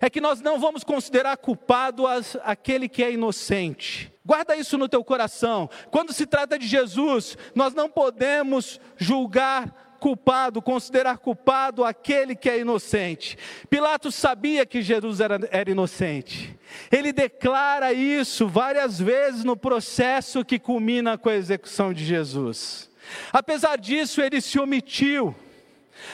é 0.00 0.10
que 0.10 0.20
nós 0.20 0.40
não 0.40 0.58
vamos 0.58 0.84
considerar 0.84 1.36
culpado 1.36 2.06
as, 2.06 2.36
aquele 2.42 2.88
que 2.88 3.02
é 3.02 3.12
inocente. 3.12 4.12
Guarda 4.24 4.56
isso 4.56 4.78
no 4.78 4.88
teu 4.88 5.02
coração. 5.02 5.68
Quando 5.90 6.12
se 6.12 6.26
trata 6.26 6.58
de 6.58 6.66
Jesus, 6.66 7.36
nós 7.54 7.74
não 7.74 7.88
podemos 7.88 8.80
julgar 8.96 9.82
culpado, 10.02 10.60
considerar 10.60 11.18
culpado 11.18 11.84
aquele 11.84 12.34
que 12.34 12.50
é 12.50 12.58
inocente. 12.58 13.38
Pilatos 13.70 14.16
sabia 14.16 14.66
que 14.66 14.82
Jesus 14.82 15.20
era, 15.20 15.38
era 15.52 15.70
inocente. 15.70 16.58
Ele 16.90 17.12
declara 17.12 17.92
isso 17.92 18.48
várias 18.48 18.98
vezes 18.98 19.44
no 19.44 19.56
processo 19.56 20.44
que 20.44 20.58
culmina 20.58 21.16
com 21.16 21.28
a 21.28 21.36
execução 21.36 21.92
de 21.92 22.04
Jesus. 22.04 22.90
Apesar 23.32 23.78
disso, 23.78 24.20
ele 24.20 24.40
se 24.40 24.58
omitiu. 24.58 25.34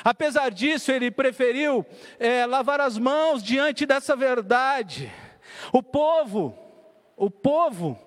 Apesar 0.04 0.50
disso, 0.50 0.90
ele 0.92 1.11
preferiu 1.11 1.85
é, 2.18 2.47
lavar 2.47 2.80
as 2.80 2.99
mãos 2.99 3.42
diante 3.42 3.87
dessa 3.87 4.14
verdade. 4.14 5.12
O 5.73 5.83
povo, 5.83 6.57
o 7.16 7.30
povo 7.30 7.99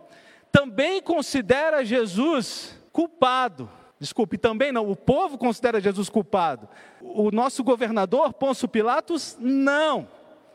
também 0.52 1.02
considera 1.02 1.84
Jesus 1.84 2.78
culpado 2.92 3.70
Desculpe, 4.02 4.36
também 4.36 4.72
não. 4.72 4.90
O 4.90 4.96
povo 4.96 5.38
considera 5.38 5.80
Jesus 5.80 6.10
culpado. 6.10 6.68
O 7.00 7.30
nosso 7.30 7.64
governador, 7.64 8.34
Pôncio 8.34 8.68
Pilatos, 8.68 9.38
não. 9.40 10.10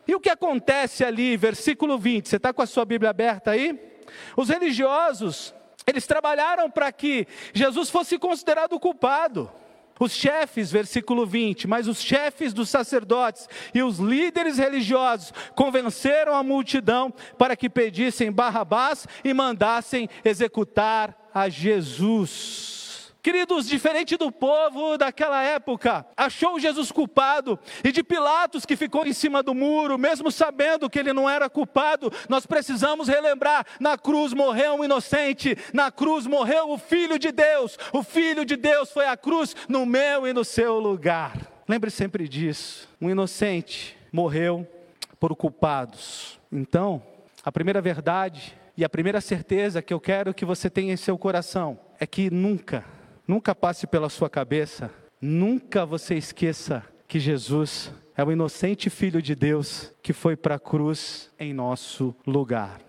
E 0.05 0.13
o 0.13 0.19
que 0.19 0.29
acontece 0.29 1.05
ali, 1.05 1.37
versículo 1.37 1.97
20? 1.97 2.27
Você 2.27 2.35
está 2.35 2.51
com 2.51 2.61
a 2.61 2.65
sua 2.65 2.83
Bíblia 2.83 3.09
aberta 3.09 3.51
aí? 3.51 3.79
Os 4.35 4.49
religiosos, 4.49 5.55
eles 5.87 6.05
trabalharam 6.05 6.69
para 6.69 6.91
que 6.91 7.25
Jesus 7.53 7.89
fosse 7.89 8.19
considerado 8.19 8.77
culpado. 8.81 9.49
Os 9.99 10.11
chefes, 10.11 10.71
versículo 10.71 11.25
20, 11.25 11.67
mas 11.67 11.87
os 11.87 12.01
chefes 12.01 12.53
dos 12.53 12.69
sacerdotes 12.69 13.47
e 13.73 13.81
os 13.81 13.99
líderes 13.99 14.57
religiosos 14.57 15.33
convenceram 15.55 16.35
a 16.35 16.43
multidão 16.43 17.13
para 17.37 17.55
que 17.55 17.69
pedissem 17.69 18.31
Barrabás 18.31 19.07
e 19.23 19.33
mandassem 19.33 20.09
executar 20.23 21.29
a 21.33 21.49
Jesus. 21.49 22.76
Queridos, 23.27 23.67
diferente 23.67 24.15
do 24.15 24.31
povo 24.31 24.97
daquela 24.97 25.43
época, 25.43 26.05
achou 26.15 26.57
Jesus 26.57 26.93
culpado, 26.93 27.59
e 27.83 27.91
de 27.91 28.01
Pilatos 28.01 28.65
que 28.65 28.77
ficou 28.77 29.05
em 29.05 29.11
cima 29.11 29.43
do 29.43 29.53
muro, 29.53 29.97
mesmo 29.97 30.31
sabendo 30.31 30.89
que 30.89 30.97
ele 30.97 31.11
não 31.11 31.29
era 31.29 31.49
culpado, 31.49 32.09
nós 32.29 32.45
precisamos 32.45 33.09
relembrar: 33.09 33.65
na 33.81 33.97
cruz 33.97 34.31
morreu 34.31 34.75
um 34.75 34.83
inocente, 34.85 35.57
na 35.73 35.91
cruz 35.91 36.25
morreu 36.25 36.71
o 36.71 36.77
Filho 36.77 37.19
de 37.19 37.33
Deus, 37.33 37.77
o 37.91 38.01
Filho 38.01 38.45
de 38.45 38.55
Deus 38.55 38.91
foi 38.91 39.05
à 39.05 39.17
cruz 39.17 39.53
no 39.67 39.85
meu 39.85 40.25
e 40.25 40.31
no 40.31 40.45
seu 40.45 40.79
lugar. 40.79 41.35
Lembre 41.67 41.91
sempre 41.91 42.29
disso: 42.29 42.87
um 43.01 43.09
inocente 43.09 43.97
morreu 44.09 44.65
por 45.19 45.35
culpados. 45.35 46.39
Então, 46.49 47.03
a 47.43 47.51
primeira 47.51 47.81
verdade 47.81 48.57
e 48.77 48.85
a 48.85 48.89
primeira 48.89 49.19
certeza 49.19 49.81
que 49.81 49.93
eu 49.93 49.99
quero 49.99 50.33
que 50.33 50.45
você 50.45 50.69
tenha 50.69 50.93
em 50.93 50.97
seu 50.97 51.17
coração 51.17 51.77
é 51.99 52.07
que 52.07 52.31
nunca 52.31 52.95
Nunca 53.27 53.53
passe 53.53 53.85
pela 53.85 54.07
sua 54.07 54.29
cabeça, 54.29 54.89
nunca 55.21 55.85
você 55.85 56.15
esqueça 56.15 56.81
que 57.05 57.19
Jesus 57.19 57.91
é 58.15 58.23
o 58.23 58.31
inocente 58.31 58.89
Filho 58.89 59.21
de 59.21 59.35
Deus 59.35 59.93
que 60.01 60.13
foi 60.13 60.37
para 60.37 60.55
a 60.55 60.59
cruz 60.59 61.29
em 61.37 61.53
nosso 61.53 62.15
lugar. 62.25 62.79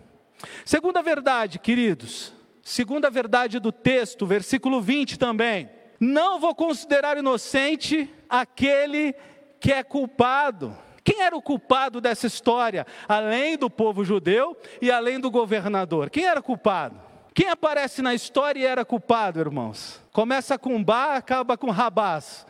Segunda 0.64 1.02
verdade, 1.02 1.58
queridos, 1.58 2.32
segunda 2.62 3.10
verdade 3.10 3.58
do 3.58 3.72
texto, 3.72 4.24
versículo 4.24 4.80
20 4.80 5.18
também. 5.18 5.68
Não 5.98 6.38
vou 6.38 6.54
considerar 6.54 7.18
inocente 7.18 8.08
aquele 8.28 9.16
que 9.58 9.72
é 9.72 9.82
culpado. 9.82 10.72
Quem 11.02 11.20
era 11.20 11.36
o 11.36 11.42
culpado 11.42 12.00
dessa 12.00 12.28
história? 12.28 12.86
Além 13.08 13.58
do 13.58 13.68
povo 13.68 14.04
judeu 14.04 14.56
e 14.80 14.88
além 14.88 15.18
do 15.18 15.32
governador. 15.32 16.10
Quem 16.10 16.26
era 16.26 16.40
culpado? 16.40 17.07
Quem 17.38 17.48
aparece 17.48 18.02
na 18.02 18.14
história 18.14 18.58
e 18.58 18.66
era 18.66 18.84
culpado, 18.84 19.38
irmãos? 19.38 20.02
Começa 20.12 20.58
com 20.58 20.82
Bar, 20.82 21.14
acaba 21.14 21.56
com 21.56 21.70
Rabás. 21.70 22.44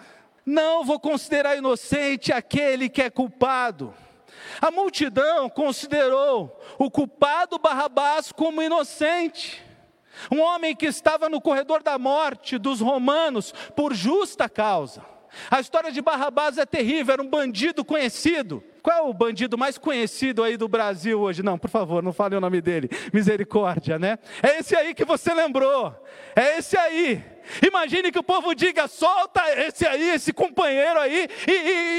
Não 0.46 0.82
vou 0.82 0.98
considerar 0.98 1.58
inocente 1.58 2.32
aquele 2.32 2.88
que 2.88 3.02
é 3.02 3.10
culpado. 3.10 3.92
A 4.62 4.70
multidão 4.70 5.50
considerou 5.50 6.58
o 6.78 6.90
culpado 6.90 7.58
Barrabás 7.58 8.32
como 8.32 8.62
inocente. 8.62 9.62
Um 10.32 10.40
homem 10.40 10.74
que 10.74 10.86
estava 10.86 11.28
no 11.28 11.38
corredor 11.38 11.82
da 11.82 11.98
morte 11.98 12.56
dos 12.56 12.80
romanos 12.80 13.52
por 13.76 13.92
justa 13.92 14.48
causa. 14.48 15.04
A 15.50 15.60
história 15.60 15.92
de 15.92 16.00
Barrabás 16.00 16.56
é 16.56 16.64
terrível, 16.64 17.12
era 17.12 17.22
um 17.22 17.28
bandido 17.28 17.84
conhecido. 17.84 18.64
Qual 18.88 18.96
é 18.96 19.02
o 19.02 19.12
bandido 19.12 19.58
mais 19.58 19.76
conhecido 19.76 20.42
aí 20.42 20.56
do 20.56 20.66
Brasil 20.66 21.20
hoje? 21.20 21.42
Não, 21.42 21.58
por 21.58 21.68
favor, 21.68 22.02
não 22.02 22.10
fale 22.10 22.34
o 22.34 22.40
nome 22.40 22.58
dele. 22.62 22.88
Misericórdia, 23.12 23.98
né? 23.98 24.18
É 24.42 24.60
esse 24.60 24.74
aí 24.74 24.94
que 24.94 25.04
você 25.04 25.34
lembrou. 25.34 25.94
É 26.34 26.56
esse 26.56 26.74
aí. 26.74 27.22
Imagine 27.66 28.10
que 28.10 28.18
o 28.18 28.22
povo 28.22 28.54
diga: 28.54 28.88
solta 28.88 29.42
esse 29.60 29.86
aí, 29.86 30.08
esse 30.08 30.32
companheiro 30.32 30.98
aí, 31.00 31.28
e, 31.46 31.52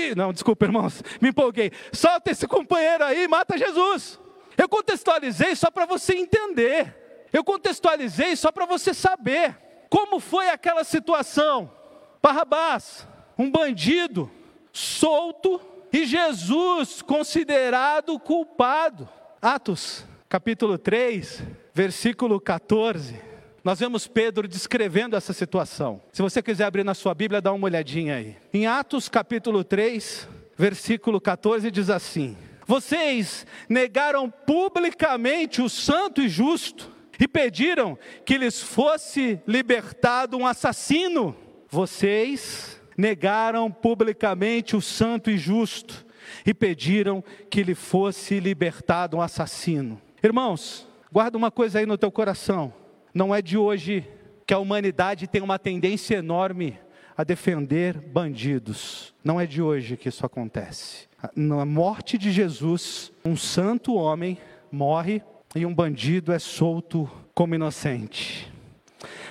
e, 0.09 0.15
Não, 0.15 0.33
desculpa, 0.33 0.65
irmãos, 0.65 1.03
me 1.21 1.29
empolguei. 1.29 1.71
Solta 1.93 2.31
esse 2.31 2.47
companheiro 2.47 3.03
aí 3.03 3.25
e 3.25 3.27
mata 3.27 3.55
Jesus. 3.55 4.19
Eu 4.57 4.67
contextualizei 4.67 5.55
só 5.55 5.69
para 5.69 5.85
você 5.85 6.15
entender. 6.15 7.27
Eu 7.31 7.43
contextualizei 7.43 8.35
só 8.35 8.51
para 8.51 8.65
você 8.65 8.95
saber 8.95 9.55
como 9.91 10.19
foi 10.19 10.49
aquela 10.49 10.83
situação. 10.83 11.71
Barrabás, 12.19 13.07
um 13.37 13.51
bandido, 13.51 14.31
solto, 14.73 15.61
e 15.91 16.05
Jesus 16.05 17.01
considerado 17.01 18.19
culpado. 18.19 19.07
Atos, 19.41 20.05
capítulo 20.27 20.77
3, 20.77 21.43
versículo 21.73 22.39
14. 22.39 23.15
Nós 23.63 23.79
vemos 23.79 24.07
Pedro 24.07 24.47
descrevendo 24.47 25.15
essa 25.15 25.33
situação. 25.33 26.01
Se 26.13 26.21
você 26.21 26.41
quiser 26.41 26.65
abrir 26.65 26.83
na 26.83 26.93
sua 26.93 27.13
Bíblia, 27.13 27.41
dá 27.41 27.51
uma 27.51 27.65
olhadinha 27.65 28.15
aí. 28.15 28.37
Em 28.53 28.67
Atos, 28.67 29.09
capítulo 29.09 29.63
3, 29.63 30.27
versículo 30.57 31.19
14, 31.19 31.69
diz 31.69 31.89
assim: 31.89 32.37
Vocês 32.65 33.45
negaram 33.67 34.29
publicamente 34.29 35.61
o 35.61 35.69
santo 35.69 36.21
e 36.21 36.29
justo 36.29 36.91
e 37.19 37.27
pediram 37.27 37.97
que 38.25 38.37
lhes 38.37 38.61
fosse 38.61 39.39
libertado 39.45 40.37
um 40.37 40.47
assassino. 40.47 41.35
Vocês 41.69 42.78
negaram 42.99 43.71
publicamente 43.71 44.75
o 44.75 44.81
santo 44.81 45.31
e 45.31 45.37
justo 45.37 46.05
e 46.45 46.53
pediram 46.53 47.23
que 47.49 47.63
lhe 47.63 47.73
fosse 47.73 48.41
libertado 48.41 49.15
um 49.15 49.21
assassino. 49.21 50.01
Irmãos, 50.21 50.85
guarda 51.09 51.37
uma 51.37 51.49
coisa 51.49 51.79
aí 51.79 51.85
no 51.85 51.97
teu 51.97 52.11
coração. 52.11 52.73
Não 53.13 53.33
é 53.33 53.41
de 53.41 53.57
hoje 53.57 54.05
que 54.45 54.53
a 54.53 54.59
humanidade 54.59 55.27
tem 55.27 55.41
uma 55.41 55.57
tendência 55.57 56.17
enorme 56.17 56.77
a 57.15 57.23
defender 57.23 57.97
bandidos. 57.97 59.13
Não 59.23 59.39
é 59.39 59.45
de 59.45 59.61
hoje 59.61 59.95
que 59.95 60.09
isso 60.09 60.25
acontece. 60.25 61.07
Na 61.33 61.65
morte 61.65 62.17
de 62.17 62.33
Jesus, 62.33 63.13
um 63.23 63.37
santo 63.37 63.93
homem 63.93 64.37
morre 64.69 65.23
e 65.55 65.65
um 65.65 65.73
bandido 65.73 66.33
é 66.33 66.39
solto 66.39 67.09
como 67.33 67.55
inocente. 67.55 68.51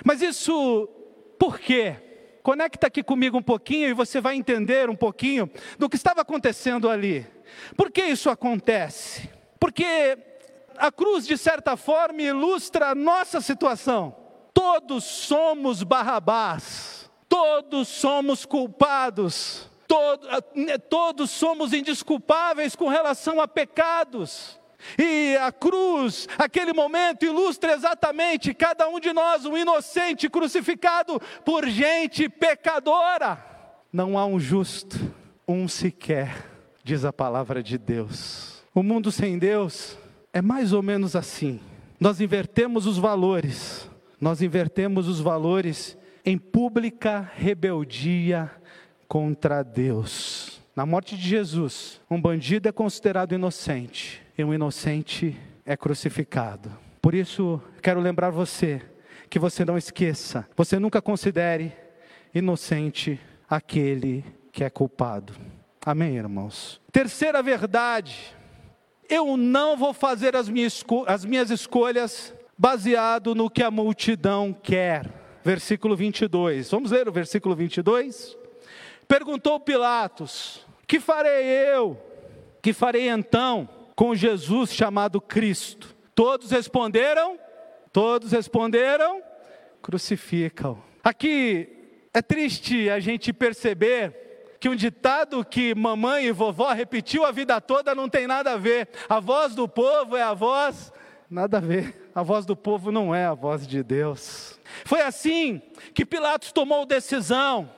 Mas 0.03 0.23
isso 0.23 0.89
por 1.37 1.59
quê? 1.59 2.08
Conecta 2.49 2.87
aqui 2.87 3.03
comigo 3.03 3.37
um 3.37 3.43
pouquinho 3.43 3.89
e 3.89 3.93
você 3.93 4.19
vai 4.19 4.35
entender 4.35 4.89
um 4.89 4.95
pouquinho 4.95 5.47
do 5.77 5.87
que 5.87 5.95
estava 5.95 6.21
acontecendo 6.21 6.89
ali. 6.89 7.23
Por 7.77 7.91
que 7.91 8.01
isso 8.01 8.27
acontece? 8.27 9.29
Porque 9.59 10.17
a 10.75 10.91
cruz, 10.91 11.27
de 11.27 11.37
certa 11.37 11.77
forma, 11.77 12.23
ilustra 12.23 12.87
a 12.87 12.95
nossa 12.95 13.39
situação. 13.39 14.15
Todos 14.51 15.03
somos 15.03 15.83
Barrabás, 15.83 17.07
todos 17.29 17.87
somos 17.87 18.47
culpados, 18.47 19.69
todos 20.89 21.29
somos 21.29 21.71
indisculpáveis 21.71 22.75
com 22.75 22.87
relação 22.87 23.39
a 23.39 23.47
pecados. 23.47 24.59
E 24.97 25.35
a 25.37 25.51
cruz, 25.51 26.27
aquele 26.37 26.73
momento, 26.73 27.25
ilustra 27.25 27.73
exatamente 27.73 28.53
cada 28.53 28.87
um 28.87 28.99
de 28.99 29.11
nós, 29.11 29.45
um 29.45 29.57
inocente 29.57 30.29
crucificado 30.29 31.19
por 31.43 31.67
gente 31.67 32.29
pecadora. 32.29 33.43
Não 33.91 34.17
há 34.17 34.25
um 34.25 34.39
justo, 34.39 34.97
um 35.47 35.67
sequer, 35.67 36.45
diz 36.83 37.03
a 37.03 37.11
palavra 37.11 37.61
de 37.61 37.77
Deus. 37.77 38.63
O 38.73 38.83
mundo 38.83 39.11
sem 39.11 39.37
Deus 39.37 39.97
é 40.31 40.41
mais 40.41 40.73
ou 40.73 40.81
menos 40.81 41.15
assim. 41.15 41.59
Nós 41.99 42.21
invertemos 42.21 42.85
os 42.85 42.97
valores, 42.97 43.89
nós 44.21 44.41
invertemos 44.41 45.07
os 45.07 45.19
valores 45.19 45.97
em 46.23 46.37
pública 46.37 47.29
rebeldia 47.35 48.49
contra 49.07 49.63
Deus. 49.63 50.61
Na 50.75 50.85
morte 50.85 51.17
de 51.17 51.27
Jesus, 51.27 51.99
um 52.09 52.21
bandido 52.21 52.69
é 52.69 52.71
considerado 52.71 53.33
inocente 53.33 54.21
e 54.39 54.43
um 54.43 54.53
inocente 54.53 55.37
é 55.65 55.75
crucificado. 55.75 56.71
Por 57.01 57.13
isso, 57.13 57.61
quero 57.81 57.99
lembrar 57.99 58.29
você 58.29 58.81
que 59.29 59.37
você 59.37 59.65
não 59.65 59.77
esqueça, 59.77 60.47
você 60.55 60.79
nunca 60.79 61.01
considere 61.01 61.73
inocente 62.33 63.19
aquele 63.49 64.23
que 64.51 64.63
é 64.63 64.69
culpado. 64.69 65.33
Amém, 65.85 66.15
irmãos? 66.15 66.81
Terceira 66.91 67.43
verdade, 67.43 68.33
eu 69.09 69.35
não 69.35 69.75
vou 69.75 69.93
fazer 69.93 70.35
as 70.35 70.47
minhas, 70.47 70.83
as 71.05 71.25
minhas 71.25 71.49
escolhas 71.49 72.33
baseado 72.57 73.35
no 73.35 73.49
que 73.49 73.61
a 73.61 73.69
multidão 73.69 74.53
quer. 74.53 75.39
Versículo 75.43 75.95
22. 75.95 76.71
Vamos 76.71 76.91
ler 76.91 77.09
o 77.09 77.11
versículo 77.11 77.55
22? 77.55 78.37
Perguntou 79.07 79.59
Pilatos: 79.59 80.65
Que 80.87 80.99
farei 80.99 81.45
eu? 81.73 82.01
Que 82.61 82.71
farei 82.73 83.09
então? 83.09 83.78
Com 83.99 84.15
Jesus 84.15 84.73
chamado 84.73 85.19
Cristo. 85.19 85.93
Todos 86.15 86.51
responderam? 86.51 87.37
Todos 87.91 88.31
responderam? 88.31 89.21
Crucificam. 89.81 90.81
Aqui 91.03 91.67
é 92.13 92.21
triste 92.21 92.89
a 92.89 93.01
gente 93.01 93.33
perceber 93.33 94.55
que 94.57 94.69
um 94.69 94.75
ditado 94.75 95.43
que 95.43 95.75
mamãe 95.75 96.27
e 96.27 96.31
vovó 96.31 96.71
repetiu 96.71 97.25
a 97.25 97.31
vida 97.33 97.59
toda 97.59 97.93
não 97.93 98.07
tem 98.07 98.25
nada 98.25 98.53
a 98.53 98.57
ver. 98.57 98.87
A 99.09 99.19
voz 99.19 99.53
do 99.53 99.67
povo 99.67 100.15
é 100.15 100.23
a 100.23 100.33
voz 100.33 100.93
Nada 101.29 101.57
a 101.57 101.61
ver. 101.61 102.09
A 102.15 102.23
voz 102.23 102.43
do 102.43 102.55
povo 102.55 102.91
não 102.91 103.13
é 103.13 103.25
a 103.25 103.35
voz 103.35 103.67
de 103.67 103.83
Deus. 103.83 104.59
Foi 104.83 105.01
assim 105.01 105.61
que 105.93 106.05
Pilatos 106.05 106.51
tomou 106.51 106.85
decisão, 106.87 107.69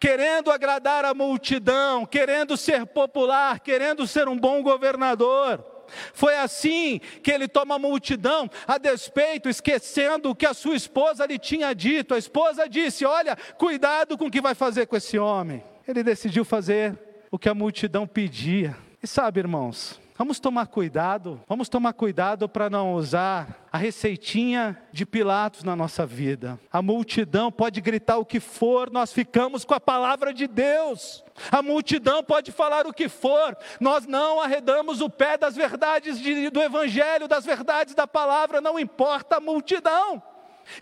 querendo 0.00 0.50
agradar 0.50 1.04
a 1.04 1.14
multidão, 1.14 2.06
querendo 2.06 2.56
ser 2.56 2.86
popular, 2.86 3.60
querendo 3.60 4.06
ser 4.06 4.28
um 4.28 4.38
bom 4.38 4.62
governador. 4.62 5.64
Foi 6.12 6.36
assim 6.36 7.00
que 7.22 7.30
ele 7.30 7.48
toma 7.48 7.76
a 7.76 7.78
multidão 7.78 8.50
a 8.66 8.78
despeito, 8.78 9.48
esquecendo 9.48 10.30
o 10.30 10.34
que 10.34 10.46
a 10.46 10.54
sua 10.54 10.76
esposa 10.76 11.26
lhe 11.26 11.38
tinha 11.38 11.74
dito. 11.74 12.14
A 12.14 12.18
esposa 12.18 12.68
disse: 12.68 13.04
Olha, 13.04 13.36
cuidado 13.56 14.16
com 14.16 14.26
o 14.26 14.30
que 14.30 14.40
vai 14.40 14.54
fazer 14.54 14.86
com 14.86 14.96
esse 14.96 15.18
homem. 15.18 15.64
Ele 15.86 16.02
decidiu 16.02 16.44
fazer 16.44 16.98
o 17.30 17.38
que 17.38 17.48
a 17.48 17.54
multidão 17.54 18.06
pedia. 18.06 18.76
E 19.02 19.06
sabe, 19.06 19.40
irmãos, 19.40 19.98
Vamos 20.18 20.40
tomar 20.40 20.66
cuidado, 20.66 21.40
vamos 21.46 21.68
tomar 21.68 21.92
cuidado 21.92 22.48
para 22.48 22.68
não 22.68 22.94
usar 22.94 23.68
a 23.70 23.78
receitinha 23.78 24.76
de 24.90 25.06
Pilatos 25.06 25.62
na 25.62 25.76
nossa 25.76 26.04
vida. 26.04 26.58
A 26.72 26.82
multidão 26.82 27.52
pode 27.52 27.80
gritar 27.80 28.18
o 28.18 28.24
que 28.24 28.40
for, 28.40 28.90
nós 28.90 29.12
ficamos 29.12 29.64
com 29.64 29.74
a 29.74 29.80
palavra 29.80 30.34
de 30.34 30.48
Deus. 30.48 31.24
A 31.52 31.62
multidão 31.62 32.24
pode 32.24 32.50
falar 32.50 32.84
o 32.84 32.92
que 32.92 33.08
for, 33.08 33.56
nós 33.78 34.08
não 34.08 34.40
arredamos 34.40 35.00
o 35.00 35.08
pé 35.08 35.38
das 35.38 35.54
verdades 35.54 36.18
de, 36.18 36.50
do 36.50 36.60
Evangelho, 36.60 37.28
das 37.28 37.44
verdades 37.44 37.94
da 37.94 38.08
palavra, 38.08 38.60
não 38.60 38.76
importa 38.76 39.36
a 39.36 39.40
multidão. 39.40 40.20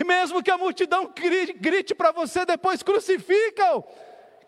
E 0.01 0.05
mesmo 0.05 0.42
que 0.42 0.51
a 0.51 0.57
multidão 0.57 1.12
grite, 1.14 1.53
grite 1.53 1.94
para 1.94 2.11
você, 2.11 2.46
depois 2.46 2.83
crucificam, 2.83 3.85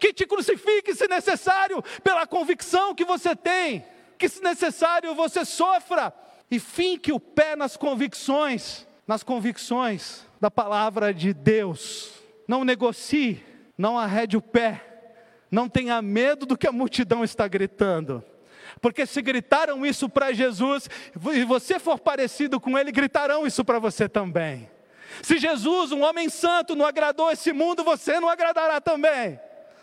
que 0.01 0.15
te 0.15 0.27
crucifique 0.27 0.95
se 0.95 1.07
necessário, 1.07 1.85
pela 2.03 2.27
convicção 2.27 2.95
que 2.95 3.05
você 3.05 3.37
tem 3.37 3.85
que, 4.19 4.29
se 4.29 4.43
necessário, 4.43 5.15
você 5.15 5.45
sofra 5.45 6.13
e 6.51 6.59
finque 6.59 7.13
o 7.13 7.21
pé 7.21 7.57
nas 7.57 7.77
convicções, 7.77 8.87
nas 9.07 9.23
convicções 9.23 10.27
da 10.41 10.51
palavra 10.51 11.15
de 11.15 11.33
Deus. 11.33 12.13
Não 12.47 12.65
negocie, 12.65 13.43
não 13.77 13.99
arrede 13.99 14.37
o 14.37 14.43
pé, 14.43 14.85
não 15.51 15.69
tenha 15.69 16.03
medo 16.03 16.45
do 16.45 16.59
que 16.59 16.67
a 16.67 16.73
multidão 16.73 17.23
está 17.23 17.47
gritando. 17.47 18.25
Porque 18.81 19.07
se 19.07 19.23
gritaram 19.23 19.85
isso 19.87 20.09
para 20.09 20.33
Jesus, 20.33 20.89
e 21.33 21.45
você 21.45 21.79
for 21.79 21.99
parecido 21.99 22.61
com 22.61 22.79
ele, 22.79 22.93
gritarão 22.93 23.47
isso 23.47 23.65
para 23.65 23.79
você 23.79 24.09
também. 24.09 24.71
Se 25.23 25.39
Jesus, 25.39 25.91
um 25.91 26.03
homem 26.03 26.29
santo, 26.29 26.77
não 26.77 26.85
agradou 26.85 27.31
esse 27.31 27.53
mundo, 27.53 27.83
você 27.83 28.21
não 28.21 28.29
agradará 28.29 28.81
também. 28.81 29.41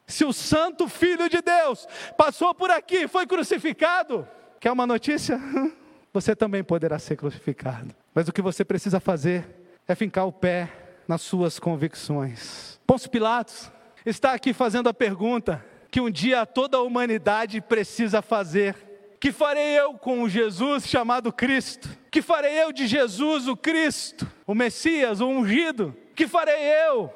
Se 0.08 0.24
o 0.24 0.32
Santo 0.32 0.88
Filho 0.88 1.30
de 1.30 1.42
Deus 1.42 1.88
passou 2.18 2.54
por 2.54 2.70
aqui, 2.70 3.08
foi 3.08 3.26
crucificado, 3.26 4.28
quer 4.60 4.72
uma 4.72 4.86
notícia? 4.86 5.40
Você 6.14 6.36
também 6.36 6.64
poderá 6.64 6.98
ser 6.98 7.18
crucificado. 7.18 7.94
Mas 8.14 8.30
o 8.30 8.32
que 8.32 8.42
você 8.42 8.64
precisa 8.64 9.02
fazer 9.02 9.46
é 9.86 9.94
fincar 9.94 10.26
o 10.26 10.32
pé 10.32 10.72
nas 11.06 11.22
suas 11.22 11.60
convicções. 11.60 12.80
Pôncio 12.88 13.10
Pilatos 13.10 13.70
está 14.06 14.32
aqui 14.32 14.54
fazendo 14.54 14.88
a 14.88 14.94
pergunta 14.94 15.62
que 15.92 16.00
um 16.00 16.10
dia 16.10 16.46
toda 16.46 16.78
a 16.78 16.82
humanidade 16.82 17.60
precisa 17.60 18.22
fazer. 18.22 18.76
Que 19.20 19.32
farei 19.34 19.78
eu 19.78 19.96
com 19.96 20.24
o 20.24 20.30
Jesus 20.30 20.88
chamado 20.88 21.34
Cristo? 21.34 21.90
Que 22.10 22.22
farei 22.22 22.64
eu 22.64 22.72
de 22.72 22.88
Jesus 22.88 23.48
o 23.50 23.58
Cristo, 23.58 24.26
o 24.48 24.56
Messias, 24.56 25.20
o 25.20 25.28
ungido? 25.28 25.94
Que 26.16 26.28
farei 26.28 26.64
eu? 26.88 27.14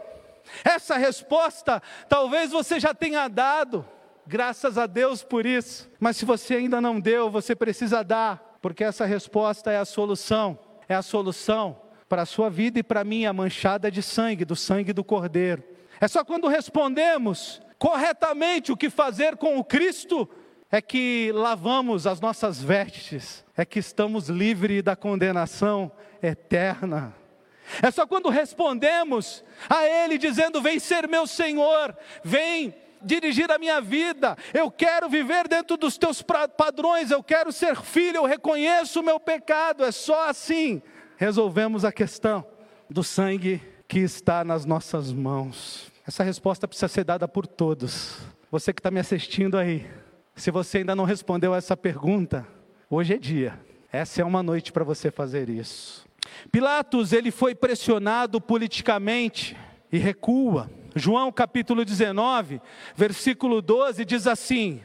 Essa 0.64 0.98
resposta 0.98 1.82
talvez 2.08 2.52
você 2.52 2.80
já 2.80 2.94
tenha 2.94 3.28
dado, 3.28 3.86
graças 4.26 4.78
a 4.78 4.86
Deus 4.86 5.24
por 5.24 5.46
isso, 5.46 5.90
mas 6.00 6.18
se 6.18 6.26
você 6.26 6.56
ainda 6.56 6.80
não 6.80 7.00
deu, 7.00 7.30
você 7.30 7.56
precisa 7.56 8.04
dar, 8.04 8.58
porque 8.62 8.84
essa 8.84 9.06
resposta 9.06 9.72
é 9.72 9.78
a 9.78 9.86
solução, 9.86 10.60
é 10.88 10.96
a 10.96 11.02
solução 11.02 11.82
para 12.08 12.24
a 12.24 12.26
sua 12.26 12.50
vida 12.50 12.80
e 12.80 12.84
para 12.84 13.02
a 13.02 13.06
minha 13.06 13.32
manchada 13.32 13.92
de 13.92 14.02
sangue, 14.02 14.44
do 14.44 14.56
sangue 14.56 14.94
do 14.94 15.04
Cordeiro. 15.04 15.64
É 16.02 16.08
só 16.08 16.24
quando 16.24 16.48
respondemos 16.48 17.62
corretamente 17.78 18.72
o 18.72 18.78
que 18.78 18.90
fazer 18.90 19.38
com 19.38 19.58
o 19.58 19.64
Cristo, 19.64 20.30
é 20.72 20.82
que 20.82 21.32
lavamos 21.34 22.06
as 22.06 22.20
nossas 22.20 22.62
vestes, 22.62 23.44
é 23.58 23.66
que 23.66 23.80
estamos 23.80 24.30
livres 24.30 24.84
da 24.84 24.96
condenação 24.96 25.92
eterna. 26.22 27.16
É 27.82 27.92
só 27.92 28.06
quando 28.06 28.30
respondemos 28.30 29.44
a 29.70 29.86
Ele 29.86 30.18
dizendo: 30.18 30.62
Vem 30.62 30.80
ser 30.80 31.08
meu 31.08 31.28
Senhor, 31.28 31.96
vem 32.24 32.74
dirigir 33.02 33.50
a 33.52 33.58
minha 33.58 33.80
vida, 33.80 34.38
eu 34.54 34.70
quero 34.70 35.10
viver 35.10 35.48
dentro 35.48 35.78
dos 35.78 35.98
teus 35.98 36.22
padrões, 36.22 37.12
eu 37.12 37.24
quero 37.24 37.52
ser 37.52 37.76
filho, 37.78 38.18
eu 38.18 38.26
reconheço 38.26 39.00
o 39.00 39.04
meu 39.04 39.20
pecado. 39.20 39.84
É 39.84 39.92
só 39.92 40.30
assim 40.30 40.82
resolvemos 41.20 41.84
a 41.84 41.92
questão 41.92 42.46
do 42.90 43.04
sangue 43.04 43.62
que 43.88 44.00
está 44.00 44.44
nas 44.44 44.66
nossas 44.66 45.12
mãos. 45.12 45.92
Essa 46.08 46.24
resposta 46.24 46.68
precisa 46.68 46.88
ser 46.88 47.04
dada 47.04 47.28
por 47.28 47.46
todos. 47.46 48.18
Você 48.50 48.72
que 48.72 48.80
está 48.80 48.90
me 48.90 49.02
assistindo 49.02 49.58
aí, 49.58 49.86
se 50.34 50.50
você 50.50 50.80
ainda 50.80 50.96
não 50.96 51.04
respondeu 51.04 51.54
essa 51.54 51.76
pergunta, 51.76 52.48
hoje 52.90 53.14
é 53.14 53.18
dia. 53.18 53.60
Essa 53.92 54.22
é 54.22 54.26
uma 54.26 54.42
noite 54.42 54.72
para 54.72 54.84
você 54.84 55.12
fazer 55.12 55.50
isso. 55.50 56.09
Pilatos, 56.52 57.14
ele 57.14 57.32
foi 57.32 57.54
pressionado 57.54 58.40
politicamente 58.42 59.56
e 59.92 59.98
recua. 59.98 60.70
João 60.96 61.32
capítulo 61.32 61.86
19, 61.86 62.62
versículo 62.96 63.62
12 63.62 64.04
diz 64.06 64.28
assim: 64.28 64.82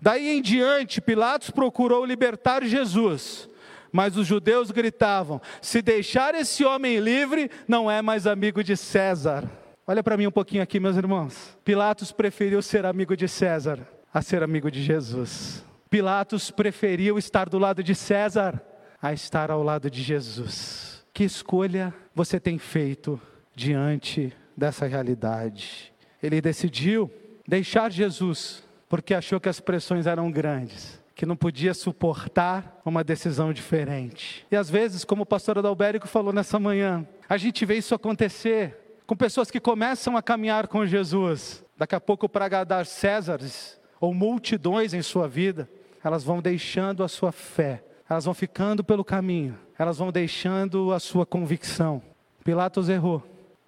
Daí 0.00 0.28
em 0.28 0.42
diante, 0.42 1.00
Pilatos 1.00 1.50
procurou 1.50 2.04
libertar 2.04 2.64
Jesus, 2.64 3.48
mas 3.90 4.16
os 4.16 4.26
judeus 4.26 4.70
gritavam: 4.70 5.40
Se 5.60 5.80
deixar 5.80 6.34
esse 6.34 6.64
homem 6.64 6.98
livre, 6.98 7.50
não 7.66 7.90
é 7.90 8.02
mais 8.02 8.26
amigo 8.26 8.62
de 8.62 8.76
César. 8.76 9.50
Olha 9.86 10.02
para 10.02 10.16
mim 10.16 10.26
um 10.26 10.32
pouquinho 10.32 10.62
aqui, 10.62 10.80
meus 10.80 10.96
irmãos. 10.96 11.56
Pilatos 11.64 12.12
preferiu 12.12 12.60
ser 12.60 12.84
amigo 12.84 13.16
de 13.16 13.28
César 13.28 13.86
a 14.12 14.20
ser 14.20 14.42
amigo 14.42 14.70
de 14.70 14.82
Jesus. 14.82 15.64
Pilatos 15.88 16.50
preferiu 16.50 17.18
estar 17.18 17.48
do 17.48 17.58
lado 17.58 17.82
de 17.82 17.94
César 17.94 18.60
a 19.06 19.12
estar 19.12 19.52
ao 19.52 19.62
lado 19.62 19.88
de 19.88 20.02
Jesus. 20.02 21.04
Que 21.14 21.22
escolha 21.22 21.94
você 22.12 22.40
tem 22.40 22.58
feito 22.58 23.20
diante 23.54 24.32
dessa 24.56 24.84
realidade? 24.86 25.92
Ele 26.20 26.40
decidiu 26.40 27.08
deixar 27.46 27.92
Jesus 27.92 28.64
porque 28.88 29.14
achou 29.14 29.38
que 29.38 29.48
as 29.48 29.60
pressões 29.60 30.06
eram 30.06 30.30
grandes, 30.30 31.00
que 31.14 31.24
não 31.24 31.36
podia 31.36 31.72
suportar 31.72 32.80
uma 32.84 33.04
decisão 33.04 33.52
diferente. 33.52 34.44
E 34.50 34.56
às 34.56 34.68
vezes, 34.68 35.04
como 35.04 35.22
o 35.22 35.26
pastor 35.26 35.58
Adalberico 35.58 36.08
falou 36.08 36.32
nessa 36.32 36.58
manhã, 36.58 37.06
a 37.28 37.36
gente 37.36 37.64
vê 37.64 37.76
isso 37.76 37.94
acontecer 37.94 39.00
com 39.06 39.16
pessoas 39.16 39.52
que 39.52 39.60
começam 39.60 40.16
a 40.16 40.22
caminhar 40.22 40.66
com 40.66 40.84
Jesus. 40.84 41.64
Daqui 41.76 41.94
a 41.94 42.00
pouco, 42.00 42.28
para 42.28 42.46
agradar 42.46 42.86
Césares 42.86 43.80
ou 44.00 44.12
multidões 44.12 44.92
em 44.92 45.02
sua 45.02 45.28
vida, 45.28 45.68
elas 46.02 46.24
vão 46.24 46.42
deixando 46.42 47.04
a 47.04 47.08
sua 47.08 47.30
fé 47.30 47.84
elas 48.08 48.24
vão 48.24 48.34
ficando 48.34 48.84
pelo 48.84 49.04
caminho, 49.04 49.58
elas 49.78 49.98
vão 49.98 50.12
deixando 50.12 50.92
a 50.92 51.00
sua 51.00 51.26
convicção. 51.26 52.00
Pilatos 52.44 52.88
errou. 52.88 53.22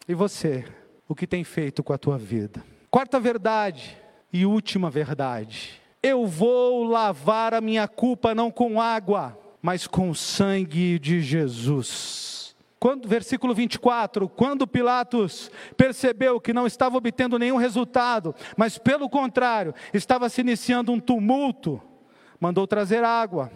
E 0.07 0.15
você, 0.15 0.65
o 1.09 1.15
que 1.15 1.27
tem 1.27 1.43
feito 1.43 1.83
com 1.83 1.93
a 1.93 1.99
tua 1.99 2.17
vida? 2.17 2.65
Quarta 2.91 3.19
verdade 3.19 3.97
e 4.33 4.47
última 4.47 4.89
verdade. 4.89 5.81
Eu 6.01 6.27
vou 6.27 6.85
lavar 6.85 7.53
a 7.53 7.61
minha 7.61 7.89
culpa 7.89 8.35
não 8.35 8.51
com 8.51 8.81
água, 8.81 9.37
mas 9.61 9.87
com 9.87 10.09
o 10.09 10.15
sangue 10.15 10.99
de 10.99 11.21
Jesus. 11.21 12.57
Quando, 12.79 13.09
versículo 13.09 13.53
24: 13.53 14.29
Quando 14.29 14.69
Pilatos 14.69 15.51
percebeu 15.77 16.41
que 16.41 16.53
não 16.53 16.67
estava 16.67 16.97
obtendo 16.97 17.39
nenhum 17.39 17.57
resultado, 17.57 18.33
mas 18.57 18.79
pelo 18.79 19.11
contrário, 19.11 19.75
estava 19.93 20.29
se 20.29 20.41
iniciando 20.41 20.93
um 20.93 21.01
tumulto, 21.01 21.83
mandou 22.41 22.69
trazer 22.69 23.03
água 23.03 23.51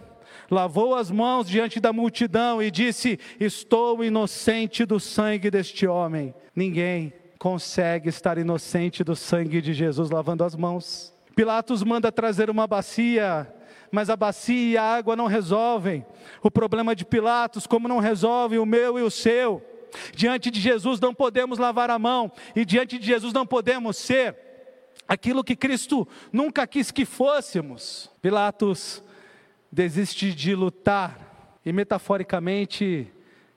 lavou 0.53 0.95
as 0.95 1.11
mãos 1.11 1.49
diante 1.49 1.81
da 1.81 1.93
multidão 1.93 2.63
e 2.63 2.71
disse: 2.71 3.19
Estou 3.41 4.05
inocente 4.05 4.85
do 4.85 5.01
sangue 5.01 5.51
deste 5.51 5.87
homem. 5.87 6.35
Ninguém 6.55 7.13
consegue 7.39 8.11
estar 8.11 8.37
inocente 8.37 9.03
do 9.03 9.17
sangue 9.17 9.63
de 9.63 9.73
Jesus 9.73 10.11
lavando 10.11 10.45
as 10.45 10.55
mãos. 10.55 11.13
Pilatos 11.35 11.83
manda 11.83 12.13
trazer 12.13 12.51
uma 12.51 12.67
bacia, 12.67 13.53
mas 13.91 14.11
a 14.11 14.17
bacia 14.17 14.73
e 14.73 14.77
a 14.77 14.83
água 14.83 15.17
não 15.17 15.27
resolvem 15.27 16.05
o 16.43 16.51
problema 16.51 16.95
de 16.95 17.07
Pilatos, 17.07 17.67
como 17.67 17.89
não 17.89 17.99
resolve 17.99 18.59
o 18.59 18.67
meu 18.67 18.99
e 18.99 19.03
o 19.03 19.11
seu. 19.11 19.63
Diante 20.15 20.51
de 20.51 20.61
Jesus 20.61 21.01
não 21.01 21.15
podemos 21.15 21.59
lavar 21.59 21.91
a 21.91 21.99
mão, 21.99 22.31
e 22.55 22.65
diante 22.65 22.99
de 22.99 23.07
Jesus 23.07 23.33
não 23.33 23.47
podemos 23.47 23.97
ser 23.97 24.37
aquilo 25.09 25.43
que 25.43 25.57
Cristo 25.57 26.07
nunca 26.31 26.67
quis 26.67 26.91
que 26.91 27.07
fôssemos. 27.07 28.11
Pilatos 28.21 29.03
desiste 29.73 30.35
de 30.35 30.55
lutar 30.55 31.59
e 31.65 31.73
metaforicamente 31.73 33.11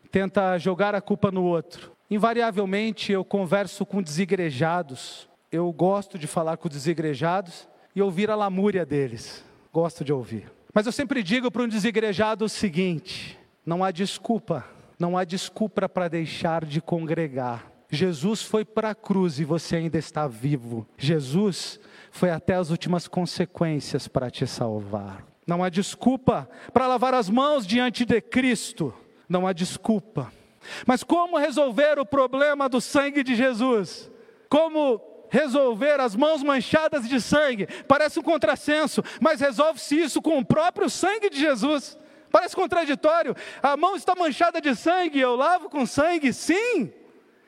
tenta 0.09 0.57
jogar 0.57 0.95
a 0.95 1.01
culpa 1.01 1.29
no 1.29 1.43
outro. 1.43 1.91
Invariavelmente 2.09 3.11
eu 3.11 3.25
converso 3.25 3.85
com 3.85 4.01
desigrejados, 4.01 5.27
eu 5.51 5.69
gosto 5.73 6.17
de 6.17 6.25
falar 6.25 6.55
com 6.55 6.69
desigrejados 6.69 7.67
e 7.93 8.01
ouvir 8.01 8.31
a 8.31 8.35
lamúria 8.35 8.85
deles. 8.85 9.43
Gosto 9.73 10.05
de 10.05 10.13
ouvir. 10.13 10.49
Mas 10.73 10.85
eu 10.85 10.91
sempre 10.91 11.21
digo 11.21 11.51
para 11.51 11.63
um 11.63 11.67
desigrejado 11.67 12.45
o 12.45 12.49
seguinte: 12.49 13.37
Não 13.65 13.83
há 13.83 13.91
desculpa, 13.91 14.65
não 14.97 15.17
há 15.17 15.25
desculpa 15.25 15.89
para 15.89 16.07
deixar 16.07 16.63
de 16.63 16.79
congregar. 16.79 17.71
Jesus 17.89 18.41
foi 18.41 18.63
para 18.63 18.91
a 18.91 18.95
cruz 18.95 19.39
e 19.39 19.43
você 19.43 19.77
ainda 19.77 19.97
está 19.97 20.27
vivo. 20.27 20.87
Jesus 20.97 21.79
foi 22.11 22.29
até 22.29 22.55
as 22.55 22.69
últimas 22.69 23.07
consequências 23.07 24.07
para 24.07 24.29
te 24.29 24.47
salvar. 24.47 25.34
Não 25.45 25.63
há 25.63 25.69
desculpa 25.69 26.49
para 26.73 26.87
lavar 26.87 27.13
as 27.13 27.29
mãos 27.29 27.65
diante 27.67 28.03
de 28.05 28.19
Cristo. 28.21 28.93
Não 29.29 29.45
há 29.45 29.53
desculpa. 29.53 30.31
Mas 30.85 31.03
como 31.03 31.37
resolver 31.37 31.99
o 31.99 32.05
problema 32.05 32.67
do 32.67 32.81
sangue 32.81 33.23
de 33.23 33.35
Jesus? 33.35 34.09
Como 34.49 35.01
resolver 35.29 35.99
as 35.99 36.15
mãos 36.15 36.41
manchadas 36.41 37.07
de 37.07 37.21
sangue? 37.21 37.67
Parece 37.87 38.19
um 38.19 38.23
contrassenso, 38.23 39.03
mas 39.19 39.39
resolve-se 39.39 39.99
isso 39.99 40.21
com 40.21 40.39
o 40.39 40.45
próprio 40.45 40.89
sangue 40.89 41.29
de 41.29 41.39
Jesus. 41.39 41.97
Parece 42.31 42.55
contraditório. 42.55 43.35
A 43.61 43.77
mão 43.77 43.95
está 43.95 44.15
manchada 44.15 44.59
de 44.59 44.75
sangue, 44.75 45.19
eu 45.19 45.35
lavo 45.35 45.69
com 45.69 45.85
sangue? 45.85 46.33
Sim, 46.33 46.91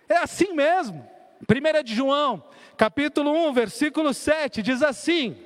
é 0.08 0.18
assim 0.18 0.54
mesmo. 0.54 1.06
1 1.42 1.84
de 1.84 1.94
João, 1.94 2.44
capítulo 2.76 3.32
1, 3.50 3.54
versículo 3.54 4.14
7, 4.14 4.62
diz 4.62 4.82
assim: 4.82 5.38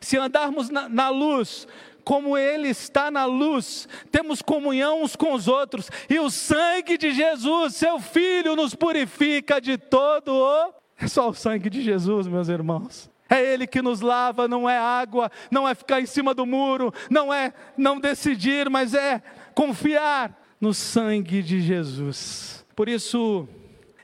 Se 0.00 0.16
andarmos 0.16 0.70
na, 0.70 0.88
na 0.88 1.08
luz, 1.10 1.66
como 2.04 2.36
Ele 2.36 2.68
está 2.68 3.10
na 3.10 3.24
luz, 3.24 3.88
temos 4.10 4.42
comunhão 4.42 5.02
uns 5.02 5.16
com 5.16 5.32
os 5.32 5.48
outros, 5.48 5.90
e 6.08 6.18
o 6.18 6.30
sangue 6.30 6.98
de 6.98 7.12
Jesus, 7.12 7.76
seu 7.76 7.98
Filho, 7.98 8.54
nos 8.54 8.74
purifica 8.74 9.60
de 9.60 9.78
todo 9.78 10.28
o. 10.28 10.74
É 10.98 11.08
só 11.08 11.30
o 11.30 11.34
sangue 11.34 11.70
de 11.70 11.82
Jesus, 11.82 12.26
meus 12.26 12.48
irmãos. 12.48 13.10
É 13.28 13.42
Ele 13.42 13.66
que 13.66 13.80
nos 13.80 14.00
lava, 14.00 14.46
não 14.46 14.68
é 14.68 14.78
água, 14.78 15.30
não 15.50 15.66
é 15.66 15.74
ficar 15.74 16.00
em 16.00 16.06
cima 16.06 16.34
do 16.34 16.44
muro, 16.44 16.92
não 17.10 17.32
é 17.32 17.52
não 17.76 17.98
decidir, 17.98 18.68
mas 18.68 18.94
é 18.94 19.22
confiar 19.54 20.38
no 20.60 20.74
sangue 20.74 21.42
de 21.42 21.60
Jesus. 21.60 22.64
Por 22.76 22.88
isso, 22.88 23.48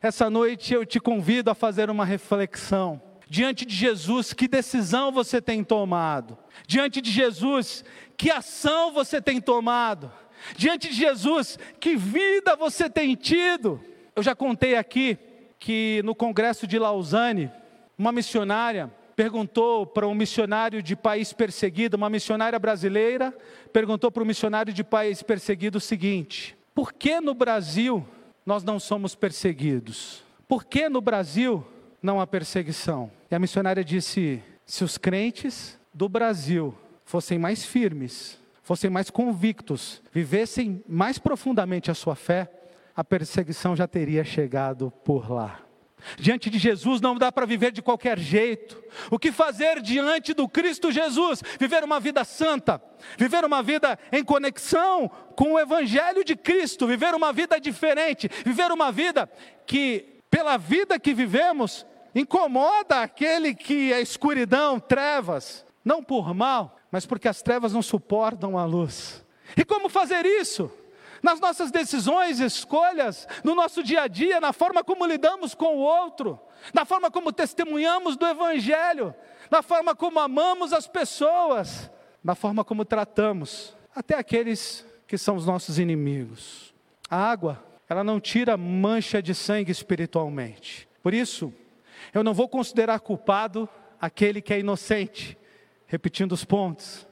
essa 0.00 0.30
noite 0.30 0.72
eu 0.72 0.86
te 0.86 0.98
convido 0.98 1.50
a 1.50 1.54
fazer 1.54 1.90
uma 1.90 2.04
reflexão. 2.04 3.00
Diante 3.30 3.64
de 3.64 3.76
Jesus, 3.76 4.32
que 4.32 4.48
decisão 4.48 5.12
você 5.12 5.40
tem 5.40 5.62
tomado? 5.62 6.36
Diante 6.66 7.00
de 7.00 7.12
Jesus, 7.12 7.84
que 8.16 8.28
ação 8.28 8.92
você 8.92 9.22
tem 9.22 9.40
tomado? 9.40 10.10
Diante 10.56 10.88
de 10.88 10.96
Jesus, 10.96 11.56
que 11.78 11.94
vida 11.94 12.56
você 12.56 12.90
tem 12.90 13.14
tido? 13.14 13.80
Eu 14.16 14.22
já 14.24 14.34
contei 14.34 14.74
aqui 14.74 15.16
que 15.60 16.02
no 16.04 16.12
congresso 16.12 16.66
de 16.66 16.76
Lausanne, 16.76 17.52
uma 17.96 18.10
missionária 18.10 18.90
perguntou 19.14 19.86
para 19.86 20.08
um 20.08 20.14
missionário 20.14 20.82
de 20.82 20.96
país 20.96 21.32
perseguido, 21.32 21.96
uma 21.96 22.10
missionária 22.10 22.58
brasileira, 22.58 23.32
perguntou 23.72 24.10
para 24.10 24.24
um 24.24 24.26
missionário 24.26 24.72
de 24.72 24.82
país 24.82 25.22
perseguido 25.22 25.78
o 25.78 25.80
seguinte: 25.80 26.56
por 26.74 26.92
que 26.92 27.20
no 27.20 27.32
Brasil 27.32 28.04
nós 28.44 28.64
não 28.64 28.80
somos 28.80 29.14
perseguidos? 29.14 30.24
Por 30.48 30.64
que 30.64 30.88
no 30.88 31.00
Brasil 31.00 31.64
não 32.02 32.20
há 32.20 32.26
perseguição? 32.26 33.19
E 33.30 33.34
a 33.34 33.38
missionária 33.38 33.84
disse: 33.84 34.42
se 34.64 34.82
os 34.82 34.98
crentes 34.98 35.78
do 35.94 36.08
Brasil 36.08 36.74
fossem 37.04 37.38
mais 37.38 37.64
firmes, 37.64 38.38
fossem 38.62 38.90
mais 38.90 39.10
convictos, 39.10 40.02
vivessem 40.12 40.82
mais 40.88 41.18
profundamente 41.18 41.90
a 41.90 41.94
sua 41.94 42.14
fé, 42.14 42.50
a 42.94 43.04
perseguição 43.04 43.76
já 43.76 43.86
teria 43.86 44.24
chegado 44.24 44.92
por 45.04 45.30
lá. 45.30 45.60
Diante 46.18 46.48
de 46.48 46.58
Jesus 46.58 47.00
não 47.00 47.14
dá 47.14 47.30
para 47.30 47.46
viver 47.46 47.72
de 47.72 47.82
qualquer 47.82 48.18
jeito. 48.18 48.82
O 49.10 49.18
que 49.18 49.30
fazer 49.30 49.82
diante 49.82 50.32
do 50.32 50.48
Cristo 50.48 50.90
Jesus? 50.90 51.42
Viver 51.58 51.84
uma 51.84 52.00
vida 52.00 52.24
santa, 52.24 52.82
viver 53.18 53.44
uma 53.44 53.62
vida 53.62 53.98
em 54.10 54.24
conexão 54.24 55.10
com 55.36 55.52
o 55.52 55.58
Evangelho 55.58 56.24
de 56.24 56.34
Cristo, 56.34 56.86
viver 56.86 57.14
uma 57.14 57.32
vida 57.32 57.60
diferente, 57.60 58.30
viver 58.44 58.72
uma 58.72 58.90
vida 58.90 59.28
que, 59.66 60.20
pela 60.30 60.56
vida 60.56 60.98
que 60.98 61.12
vivemos, 61.12 61.84
incomoda 62.14 63.02
aquele 63.02 63.54
que 63.54 63.92
é 63.92 64.00
escuridão, 64.00 64.80
trevas, 64.80 65.64
não 65.84 66.02
por 66.02 66.34
mal, 66.34 66.76
mas 66.90 67.06
porque 67.06 67.28
as 67.28 67.42
trevas 67.42 67.72
não 67.72 67.82
suportam 67.82 68.58
a 68.58 68.64
luz. 68.64 69.24
E 69.56 69.64
como 69.64 69.88
fazer 69.88 70.24
isso? 70.24 70.70
Nas 71.22 71.38
nossas 71.38 71.70
decisões, 71.70 72.40
escolhas, 72.40 73.28
no 73.44 73.54
nosso 73.54 73.82
dia 73.82 74.02
a 74.02 74.08
dia, 74.08 74.40
na 74.40 74.52
forma 74.52 74.82
como 74.82 75.04
lidamos 75.04 75.54
com 75.54 75.76
o 75.76 75.80
outro, 75.80 76.40
na 76.72 76.84
forma 76.84 77.10
como 77.10 77.32
testemunhamos 77.32 78.16
do 78.16 78.26
Evangelho, 78.26 79.14
na 79.50 79.62
forma 79.62 79.94
como 79.94 80.18
amamos 80.18 80.72
as 80.72 80.86
pessoas, 80.86 81.90
na 82.24 82.34
forma 82.34 82.64
como 82.64 82.84
tratamos 82.84 83.74
até 83.94 84.16
aqueles 84.16 84.86
que 85.06 85.18
são 85.18 85.36
os 85.36 85.44
nossos 85.44 85.78
inimigos. 85.78 86.72
A 87.08 87.16
água, 87.16 87.62
ela 87.88 88.04
não 88.04 88.20
tira 88.20 88.56
mancha 88.56 89.20
de 89.20 89.34
sangue 89.34 89.72
espiritualmente. 89.72 90.88
Por 91.02 91.12
isso, 91.12 91.52
eu 92.12 92.24
não 92.24 92.34
vou 92.34 92.48
considerar 92.48 93.00
culpado 93.00 93.68
aquele 94.00 94.40
que 94.40 94.52
é 94.52 94.58
inocente, 94.58 95.36
repetindo 95.86 96.32
os 96.32 96.44
pontos. 96.44 97.06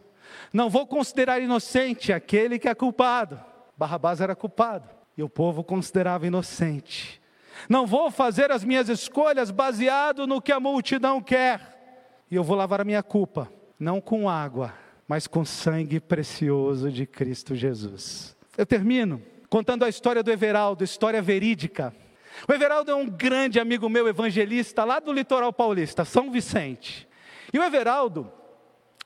Não 0.52 0.70
vou 0.70 0.86
considerar 0.86 1.40
inocente 1.40 2.12
aquele 2.12 2.58
que 2.58 2.68
é 2.68 2.74
culpado. 2.74 3.40
Barrabás 3.76 4.20
era 4.20 4.34
culpado 4.34 4.88
e 5.16 5.22
o 5.22 5.28
povo 5.28 5.62
considerava 5.62 6.26
inocente. 6.26 7.20
Não 7.68 7.86
vou 7.86 8.10
fazer 8.10 8.50
as 8.50 8.62
minhas 8.62 8.88
escolhas 8.88 9.50
baseado 9.50 10.26
no 10.26 10.40
que 10.40 10.52
a 10.52 10.60
multidão 10.60 11.20
quer. 11.20 12.24
E 12.30 12.36
eu 12.36 12.44
vou 12.44 12.56
lavar 12.56 12.80
a 12.80 12.84
minha 12.84 13.02
culpa, 13.02 13.50
não 13.78 14.00
com 14.00 14.28
água, 14.28 14.72
mas 15.06 15.26
com 15.26 15.44
sangue 15.44 15.98
precioso 15.98 16.90
de 16.90 17.06
Cristo 17.06 17.54
Jesus. 17.54 18.36
Eu 18.56 18.66
termino 18.66 19.22
contando 19.48 19.84
a 19.84 19.88
história 19.88 20.22
do 20.22 20.30
Everaldo, 20.30 20.84
história 20.84 21.22
verídica. 21.22 21.94
O 22.46 22.52
Everaldo 22.52 22.90
é 22.90 22.94
um 22.94 23.06
grande 23.06 23.58
amigo 23.58 23.88
meu 23.88 24.06
evangelista 24.06 24.84
lá 24.84 25.00
do 25.00 25.12
litoral 25.12 25.52
paulista, 25.52 26.04
São 26.04 26.30
Vicente. 26.30 27.08
E 27.52 27.58
o 27.58 27.62
Everaldo 27.64 28.30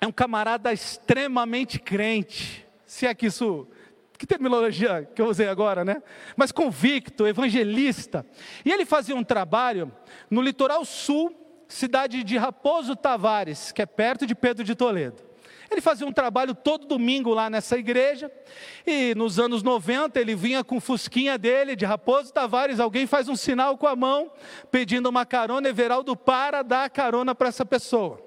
é 0.00 0.06
um 0.06 0.12
camarada 0.12 0.72
extremamente 0.72 1.78
crente, 1.78 2.66
se 2.84 3.06
é 3.06 3.14
que 3.14 3.26
isso 3.26 3.68
que 4.18 4.26
terminologia 4.26 5.08
que 5.14 5.20
eu 5.20 5.26
usei 5.26 5.48
agora, 5.48 5.84
né? 5.84 6.00
Mas 6.36 6.52
convicto, 6.52 7.26
evangelista. 7.26 8.24
E 8.64 8.70
ele 8.70 8.84
fazia 8.84 9.16
um 9.16 9.24
trabalho 9.24 9.90
no 10.30 10.40
litoral 10.40 10.84
sul, 10.84 11.34
cidade 11.66 12.22
de 12.22 12.36
Raposo 12.36 12.94
Tavares, 12.94 13.72
que 13.72 13.82
é 13.82 13.86
perto 13.86 14.24
de 14.24 14.34
Pedro 14.34 14.62
de 14.62 14.76
Toledo. 14.76 15.31
Ele 15.72 15.80
fazia 15.80 16.06
um 16.06 16.12
trabalho 16.12 16.54
todo 16.54 16.86
domingo 16.86 17.32
lá 17.32 17.48
nessa 17.48 17.78
igreja, 17.78 18.30
e 18.86 19.14
nos 19.14 19.38
anos 19.38 19.62
90 19.62 20.20
ele 20.20 20.34
vinha 20.34 20.62
com 20.62 20.78
fusquinha 20.78 21.38
dele, 21.38 21.74
de 21.74 21.86
Raposo 21.86 22.30
Tavares, 22.30 22.78
alguém 22.78 23.06
faz 23.06 23.26
um 23.26 23.34
sinal 23.34 23.78
com 23.78 23.86
a 23.86 23.96
mão, 23.96 24.30
pedindo 24.70 25.08
uma 25.08 25.24
carona, 25.24 25.68
Everaldo 25.68 26.14
para 26.14 26.62
dar 26.62 26.84
a 26.84 26.90
carona 26.90 27.34
para 27.34 27.48
essa 27.48 27.64
pessoa. 27.64 28.20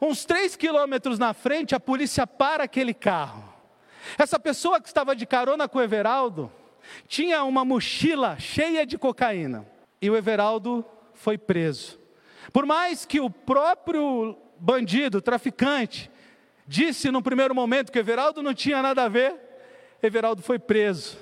Uns 0.00 0.24
três 0.24 0.54
quilômetros 0.54 1.18
na 1.18 1.34
frente, 1.34 1.74
a 1.74 1.80
polícia 1.80 2.24
para 2.24 2.64
aquele 2.64 2.94
carro. 2.94 3.44
Essa 4.16 4.38
pessoa 4.38 4.80
que 4.80 4.88
estava 4.88 5.14
de 5.14 5.26
carona 5.26 5.68
com 5.68 5.78
o 5.78 5.82
Everaldo 5.82 6.50
tinha 7.06 7.42
uma 7.42 7.64
mochila 7.64 8.38
cheia 8.38 8.86
de 8.86 8.96
cocaína 8.96 9.66
e 10.00 10.08
o 10.08 10.16
Everaldo 10.16 10.84
foi 11.12 11.36
preso. 11.36 11.98
Por 12.52 12.64
mais 12.64 13.04
que 13.04 13.20
o 13.20 13.28
próprio 13.28 14.38
bandido, 14.58 15.20
traficante, 15.20 16.10
disse 16.70 17.10
no 17.10 17.20
primeiro 17.20 17.52
momento 17.52 17.90
que 17.90 17.98
Everaldo 17.98 18.44
não 18.44 18.54
tinha 18.54 18.80
nada 18.80 19.02
a 19.02 19.08
ver, 19.08 19.34
Everaldo 20.00 20.40
foi 20.40 20.56
preso. 20.56 21.18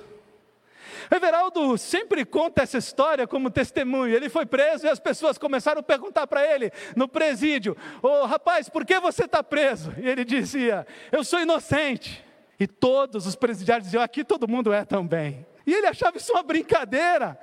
Everaldo 1.09 1.75
sempre 1.75 2.23
conta 2.23 2.61
essa 2.61 2.77
história 2.77 3.25
como 3.25 3.49
testemunho. 3.49 4.13
Ele 4.13 4.29
foi 4.29 4.45
preso 4.45 4.85
e 4.85 4.89
as 4.89 4.99
pessoas 4.99 5.39
começaram 5.39 5.79
a 5.79 5.83
perguntar 5.83 6.27
para 6.27 6.45
ele 6.45 6.71
no 6.95 7.07
presídio: 7.07 7.75
Ô 7.99 8.07
oh, 8.07 8.25
rapaz, 8.27 8.69
por 8.69 8.85
que 8.85 8.99
você 8.99 9.23
está 9.25 9.43
preso? 9.43 9.91
E 9.97 10.07
ele 10.07 10.23
dizia: 10.23 10.85
Eu 11.11 11.23
sou 11.23 11.39
inocente. 11.39 12.23
E 12.59 12.67
todos 12.67 13.25
os 13.25 13.35
presidiários 13.35 13.85
diziam: 13.87 14.03
aqui 14.03 14.23
todo 14.23 14.47
mundo 14.47 14.71
é 14.71 14.85
também. 14.85 15.47
E 15.65 15.73
ele 15.73 15.87
achava 15.87 16.17
isso 16.17 16.31
uma 16.31 16.43
brincadeira. 16.43 17.39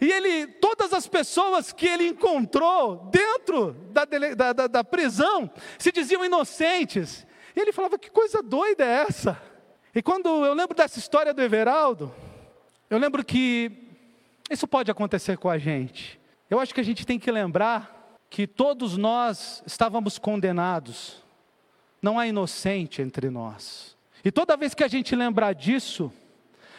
E 0.00 0.10
ele, 0.10 0.46
todas 0.46 0.94
as 0.94 1.06
pessoas 1.06 1.72
que 1.74 1.86
ele 1.86 2.08
encontrou 2.08 3.10
dentro 3.12 3.72
da, 3.90 4.06
da, 4.06 4.52
da, 4.54 4.66
da 4.66 4.84
prisão 4.84 5.50
se 5.78 5.92
diziam 5.92 6.24
inocentes. 6.24 7.26
E 7.54 7.60
ele 7.60 7.72
falava: 7.72 7.98
que 7.98 8.10
coisa 8.10 8.42
doida 8.42 8.84
é 8.84 9.04
essa? 9.08 9.40
E 9.94 10.02
quando 10.02 10.28
eu 10.44 10.54
lembro 10.54 10.74
dessa 10.74 10.98
história 10.98 11.34
do 11.34 11.42
Everaldo, 11.42 12.14
eu 12.88 12.98
lembro 12.98 13.24
que 13.24 13.70
isso 14.48 14.66
pode 14.66 14.90
acontecer 14.90 15.36
com 15.38 15.48
a 15.48 15.58
gente. 15.58 16.20
Eu 16.48 16.58
acho 16.58 16.74
que 16.74 16.80
a 16.80 16.84
gente 16.84 17.06
tem 17.06 17.18
que 17.18 17.30
lembrar 17.30 18.18
que 18.28 18.46
todos 18.46 18.96
nós 18.96 19.62
estávamos 19.66 20.18
condenados. 20.18 21.22
Não 22.00 22.18
há 22.18 22.26
inocente 22.26 23.02
entre 23.02 23.28
nós. 23.30 23.96
E 24.24 24.30
toda 24.30 24.56
vez 24.56 24.74
que 24.74 24.84
a 24.84 24.88
gente 24.88 25.14
lembrar 25.14 25.52
disso, 25.52 26.12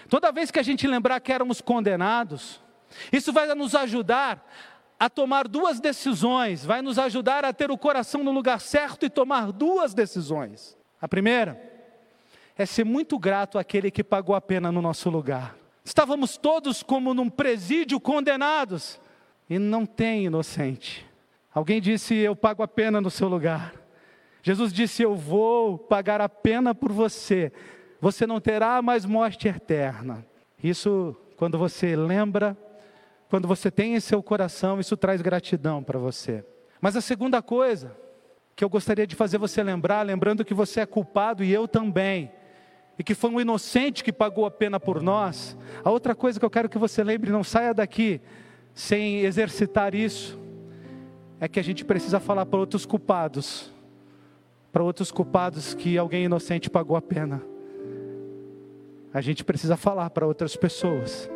toda 0.10 0.32
vez 0.32 0.52
que 0.52 0.60
a 0.60 0.64
gente 0.64 0.88
lembrar 0.88 1.20
que 1.20 1.32
éramos 1.32 1.62
condenados, 1.62 2.60
isso 3.12 3.32
vai 3.32 3.54
nos 3.54 3.76
ajudar 3.76 4.46
a 5.02 5.10
tomar 5.10 5.48
duas 5.48 5.80
decisões, 5.80 6.64
vai 6.64 6.80
nos 6.84 7.00
ajudar 7.00 7.44
a 7.44 7.52
ter 7.52 7.72
o 7.72 7.78
coração 7.78 8.24
no 8.24 8.32
lugar 8.32 8.62
certo 8.62 9.04
e 9.04 9.10
tomar 9.10 9.52
duas 9.52 9.96
decisões. 9.96 10.78
A 11.02 11.08
primeira 11.08 11.60
é 12.56 12.68
ser 12.68 12.84
muito 12.84 13.18
grato 13.18 13.58
àquele 13.58 13.90
que 13.90 14.04
pagou 14.04 14.36
a 14.36 14.40
pena 14.40 14.72
no 14.72 14.80
nosso 14.80 15.10
lugar. 15.10 15.56
Estávamos 15.84 16.38
todos 16.38 16.84
como 16.84 17.16
num 17.16 17.32
presídio 17.32 18.00
condenados, 18.00 19.02
e 19.50 19.58
não 19.58 19.88
tem 19.88 20.26
inocente. 20.26 21.04
Alguém 21.52 21.82
disse: 21.82 22.14
Eu 22.14 22.36
pago 22.36 22.62
a 22.62 22.68
pena 22.68 23.02
no 23.02 23.10
seu 23.10 23.28
lugar. 23.28 23.74
Jesus 24.44 24.72
disse: 24.72 25.02
Eu 25.02 25.16
vou 25.16 25.80
pagar 25.80 26.22
a 26.22 26.30
pena 26.30 26.76
por 26.76 26.92
você. 26.92 27.52
Você 28.00 28.28
não 28.28 28.40
terá 28.40 28.84
mais 28.84 29.04
morte 29.04 29.48
eterna. 29.48 30.24
Isso, 30.64 31.18
quando 31.38 31.58
você 31.58 31.96
lembra, 31.96 32.56
quando 33.32 33.48
você 33.48 33.72
tem 33.72 33.96
em 33.96 34.00
seu 34.02 34.22
coração, 34.22 34.78
isso 34.78 34.98
traz 34.98 35.22
gratidão 35.22 35.82
para 35.82 35.98
você. 35.98 36.44
Mas 36.82 36.98
a 36.98 37.02
segunda 37.02 37.42
coisa 37.42 37.96
que 38.58 38.62
eu 38.62 38.68
gostaria 38.68 39.08
de 39.08 39.16
fazer 39.16 39.38
você 39.38 39.64
lembrar, 39.64 40.02
lembrando 40.02 40.44
que 40.44 40.54
você 40.54 40.82
é 40.82 40.86
culpado 40.86 41.42
e 41.42 41.50
eu 41.50 41.66
também, 41.66 42.30
e 43.00 43.04
que 43.06 43.16
foi 43.16 43.30
um 43.30 43.40
inocente 43.40 44.04
que 44.04 44.12
pagou 44.12 44.46
a 44.46 44.52
pena 44.52 44.82
por 44.82 45.02
nós. 45.02 45.58
A 45.82 45.90
outra 45.90 46.14
coisa 46.14 46.38
que 46.38 46.46
eu 46.46 46.50
quero 46.50 46.68
que 46.68 46.78
você 46.78 47.06
lembre, 47.06 47.32
não 47.32 47.42
saia 47.42 47.74
daqui 47.74 48.20
sem 48.74 49.22
exercitar 49.22 49.96
isso, 49.96 50.38
é 51.40 51.48
que 51.48 51.58
a 51.58 51.64
gente 51.64 51.86
precisa 51.86 52.20
falar 52.20 52.46
para 52.46 52.60
outros 52.60 52.86
culpados, 52.86 53.72
para 54.74 54.84
outros 54.84 55.10
culpados 55.10 55.74
que 55.74 55.98
alguém 55.98 56.26
inocente 56.26 56.70
pagou 56.70 56.98
a 56.98 57.02
pena. 57.02 57.42
A 59.14 59.22
gente 59.22 59.42
precisa 59.42 59.78
falar 59.78 60.10
para 60.10 60.28
outras 60.28 60.58
pessoas 60.58 61.32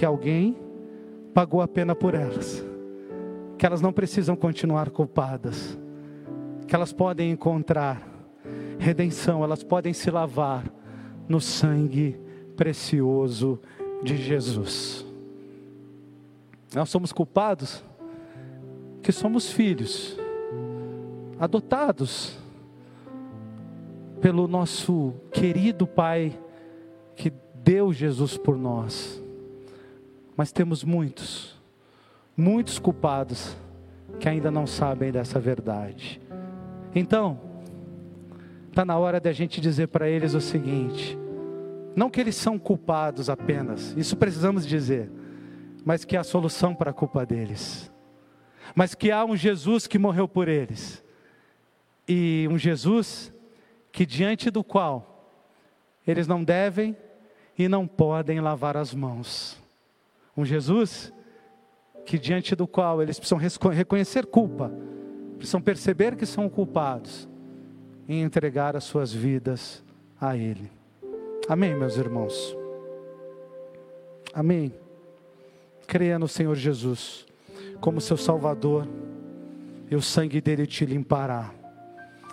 que 0.00 0.06
alguém 0.06 0.56
pagou 1.34 1.60
a 1.60 1.68
pena 1.68 1.94
por 1.94 2.14
elas, 2.14 2.64
que 3.58 3.66
elas 3.66 3.82
não 3.82 3.92
precisam 3.92 4.34
continuar 4.34 4.88
culpadas, 4.88 5.78
que 6.66 6.74
elas 6.74 6.90
podem 6.90 7.30
encontrar 7.30 8.00
redenção, 8.78 9.44
elas 9.44 9.62
podem 9.62 9.92
se 9.92 10.10
lavar 10.10 10.64
no 11.28 11.38
sangue 11.38 12.18
precioso 12.56 13.60
de 14.02 14.16
Jesus. 14.16 15.04
Nós 16.74 16.88
somos 16.88 17.12
culpados 17.12 17.84
que 19.02 19.12
somos 19.12 19.52
filhos, 19.52 20.18
adotados 21.38 22.38
pelo 24.18 24.48
nosso 24.48 25.12
querido 25.30 25.86
Pai 25.86 26.40
que 27.14 27.30
deu 27.54 27.92
Jesus 27.92 28.38
por 28.38 28.56
nós. 28.56 29.22
Mas 30.36 30.52
temos 30.52 30.84
muitos, 30.84 31.60
muitos 32.36 32.78
culpados 32.78 33.56
que 34.18 34.28
ainda 34.28 34.50
não 34.50 34.66
sabem 34.66 35.12
dessa 35.12 35.38
verdade. 35.38 36.20
Então, 36.94 37.40
está 38.68 38.84
na 38.84 38.98
hora 38.98 39.20
da 39.20 39.32
gente 39.32 39.60
dizer 39.60 39.88
para 39.88 40.08
eles 40.08 40.34
o 40.34 40.40
seguinte: 40.40 41.18
não 41.94 42.10
que 42.10 42.20
eles 42.20 42.36
são 42.36 42.58
culpados 42.58 43.28
apenas, 43.28 43.94
isso 43.96 44.16
precisamos 44.16 44.66
dizer 44.66 45.10
mas 45.84 46.04
que 46.04 46.16
há 46.16 46.24
solução 46.24 46.74
para 46.74 46.90
a 46.90 46.94
culpa 46.94 47.24
deles. 47.24 47.92
Mas 48.74 48.94
que 48.94 49.10
há 49.10 49.24
um 49.24 49.36
Jesus 49.36 49.86
que 49.86 49.98
morreu 49.98 50.28
por 50.28 50.48
eles. 50.48 51.02
E 52.06 52.46
um 52.50 52.58
Jesus 52.58 53.32
que 53.92 54.06
diante 54.06 54.50
do 54.50 54.62
qual 54.62 55.34
eles 56.06 56.26
não 56.26 56.44
devem 56.44 56.96
e 57.58 57.68
não 57.68 57.86
podem 57.86 58.40
lavar 58.40 58.76
as 58.76 58.94
mãos. 58.94 59.60
Um 60.40 60.44
Jesus 60.46 61.12
que 62.06 62.18
diante 62.18 62.56
do 62.56 62.66
qual 62.66 63.02
eles 63.02 63.18
precisam 63.18 63.38
reconhecer 63.38 64.24
culpa, 64.24 64.72
precisam 65.36 65.60
perceber 65.60 66.16
que 66.16 66.24
são 66.24 66.48
culpados 66.48 67.28
e 68.08 68.18
entregar 68.18 68.74
as 68.74 68.84
suas 68.84 69.12
vidas 69.12 69.84
a 70.18 70.34
Ele. 70.34 70.72
Amém, 71.46 71.74
meus 71.74 71.98
irmãos? 71.98 72.56
Amém. 74.32 74.72
Creia 75.86 76.18
no 76.18 76.26
Senhor 76.26 76.56
Jesus 76.56 77.26
como 77.78 78.00
seu 78.00 78.16
Salvador 78.16 78.88
e 79.90 79.94
o 79.94 80.00
sangue 80.00 80.40
dele 80.40 80.66
te 80.66 80.86
limpará. 80.86 81.52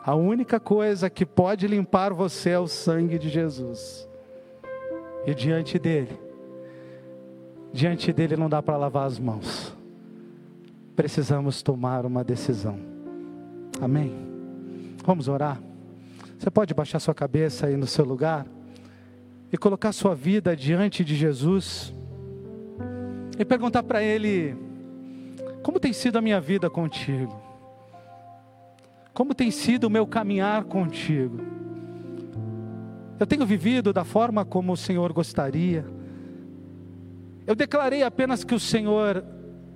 A 0.02 0.16
única 0.16 0.62
coisa 0.62 1.10
que 1.10 1.26
pode 1.26 1.68
limpar 1.68 2.14
você 2.14 2.52
é 2.52 2.60
o 2.60 2.70
sangue 2.70 3.20
de 3.20 3.28
Jesus. 3.28 4.08
E 5.26 5.36
diante 5.36 5.78
dele, 5.78 6.27
diante 7.78 8.12
dele 8.12 8.36
não 8.36 8.50
dá 8.50 8.60
para 8.60 8.76
lavar 8.76 9.06
as 9.06 9.20
mãos. 9.20 9.72
Precisamos 10.96 11.62
tomar 11.62 12.08
uma 12.08 12.24
decisão. 12.24 12.80
Amém. 13.80 14.12
Vamos 15.06 15.28
orar. 15.28 15.62
Você 16.40 16.50
pode 16.50 16.74
baixar 16.74 17.00
sua 17.00 17.14
cabeça 17.14 17.68
aí 17.68 17.78
no 17.78 17.86
seu 17.86 18.04
lugar 18.04 18.48
e 19.54 19.58
colocar 19.58 19.92
sua 19.92 20.16
vida 20.16 20.56
diante 20.56 21.06
de 21.06 21.16
Jesus 21.16 21.94
e 23.38 23.46
perguntar 23.46 23.84
para 23.84 24.02
Ele: 24.02 24.58
como 25.62 25.80
tem 25.80 25.94
sido 25.94 26.18
a 26.18 26.22
minha 26.22 26.42
vida 26.42 26.72
contigo? 26.72 27.40
Como 29.14 29.36
tem 29.36 29.52
sido 29.52 29.84
o 29.84 29.90
meu 29.90 30.08
caminhar 30.08 30.64
contigo? 30.64 31.40
Eu 33.20 33.28
tenho 33.28 33.46
vivido 33.46 33.94
da 33.94 34.04
forma 34.04 34.44
como 34.44 34.74
o 34.74 34.78
Senhor 34.78 35.14
gostaria? 35.14 35.97
Eu 37.48 37.56
declarei 37.56 38.04
apenas 38.04 38.44
que 38.44 38.54
o 38.54 38.60
Senhor 38.60 39.24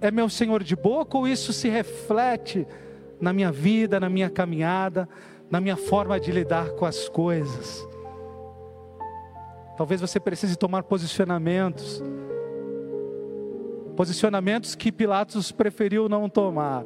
é 0.02 0.12
meu 0.12 0.28
Senhor 0.28 0.62
de 0.62 0.76
boca 0.76 1.18
ou 1.18 1.26
isso 1.26 1.54
se 1.54 1.70
reflete 1.70 2.68
na 3.22 3.32
minha 3.32 3.50
vida, 3.50 3.98
na 3.98 4.10
minha 4.10 4.30
caminhada, 4.30 5.08
na 5.50 5.62
minha 5.62 5.78
forma 5.78 6.20
de 6.20 6.34
lidar 6.34 6.72
com 6.72 6.86
as 6.86 7.08
coisas? 7.08 7.88
Talvez 9.78 10.02
você 10.02 10.20
precise 10.20 10.58
tomar 10.58 10.84
posicionamentos 10.84 12.04
posicionamentos 13.96 14.74
que 14.74 14.92
Pilatos 14.92 15.52
preferiu 15.52 16.10
não 16.10 16.28
tomar. 16.28 16.84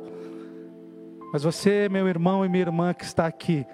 Mas 1.32 1.44
você, 1.44 1.88
meu 1.88 2.08
irmão 2.08 2.44
e 2.44 2.50
minha 2.50 2.64
irmã 2.64 2.94
que 2.94 3.06
está 3.06 3.26
aqui, 3.26 3.66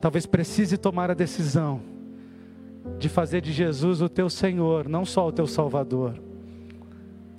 talvez 0.00 0.26
precise 0.26 0.76
tomar 0.78 1.10
a 1.10 1.14
decisão 1.14 1.95
de 2.98 3.08
fazer 3.08 3.40
de 3.40 3.52
Jesus 3.52 4.00
o 4.00 4.08
teu 4.08 4.28
Senhor, 4.30 4.88
não 4.88 5.04
só 5.04 5.26
o 5.26 5.32
teu 5.32 5.46
Salvador. 5.46 6.14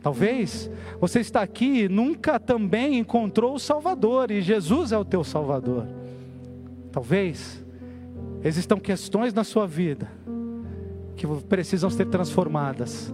Talvez 0.01 0.69
você 0.99 1.19
está 1.19 1.41
aqui 1.41 1.83
e 1.83 1.89
nunca 1.89 2.39
também 2.39 2.97
encontrou 2.97 3.55
o 3.55 3.59
Salvador 3.59 4.31
e 4.31 4.41
Jesus 4.41 4.91
é 4.91 4.97
o 4.97 5.05
teu 5.05 5.23
Salvador. 5.23 5.87
Talvez 6.91 7.63
existam 8.43 8.79
questões 8.79 9.33
na 9.33 9.43
sua 9.43 9.67
vida 9.67 10.09
que 11.15 11.25
precisam 11.49 11.89
ser 11.89 12.05
transformadas 12.05 13.13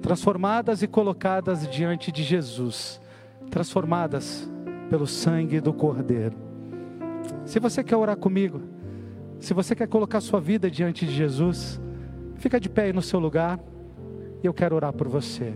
transformadas 0.00 0.82
e 0.82 0.86
colocadas 0.86 1.68
diante 1.68 2.10
de 2.10 2.22
Jesus, 2.22 3.00
transformadas 3.50 4.50
pelo 4.88 5.06
sangue 5.06 5.60
do 5.60 5.72
Cordeiro. 5.72 6.36
Se 7.44 7.60
você 7.60 7.84
quer 7.84 7.96
orar 7.96 8.16
comigo, 8.16 8.62
se 9.40 9.52
você 9.52 9.74
quer 9.74 9.88
colocar 9.88 10.20
sua 10.20 10.40
vida 10.40 10.70
diante 10.70 11.04
de 11.06 11.12
Jesus, 11.12 11.80
fica 12.36 12.60
de 12.60 12.68
pé 12.68 12.84
aí 12.84 12.92
no 12.92 13.02
seu 13.02 13.18
lugar 13.18 13.58
e 14.42 14.46
eu 14.46 14.54
quero 14.54 14.76
orar 14.76 14.92
por 14.92 15.08
você. 15.08 15.54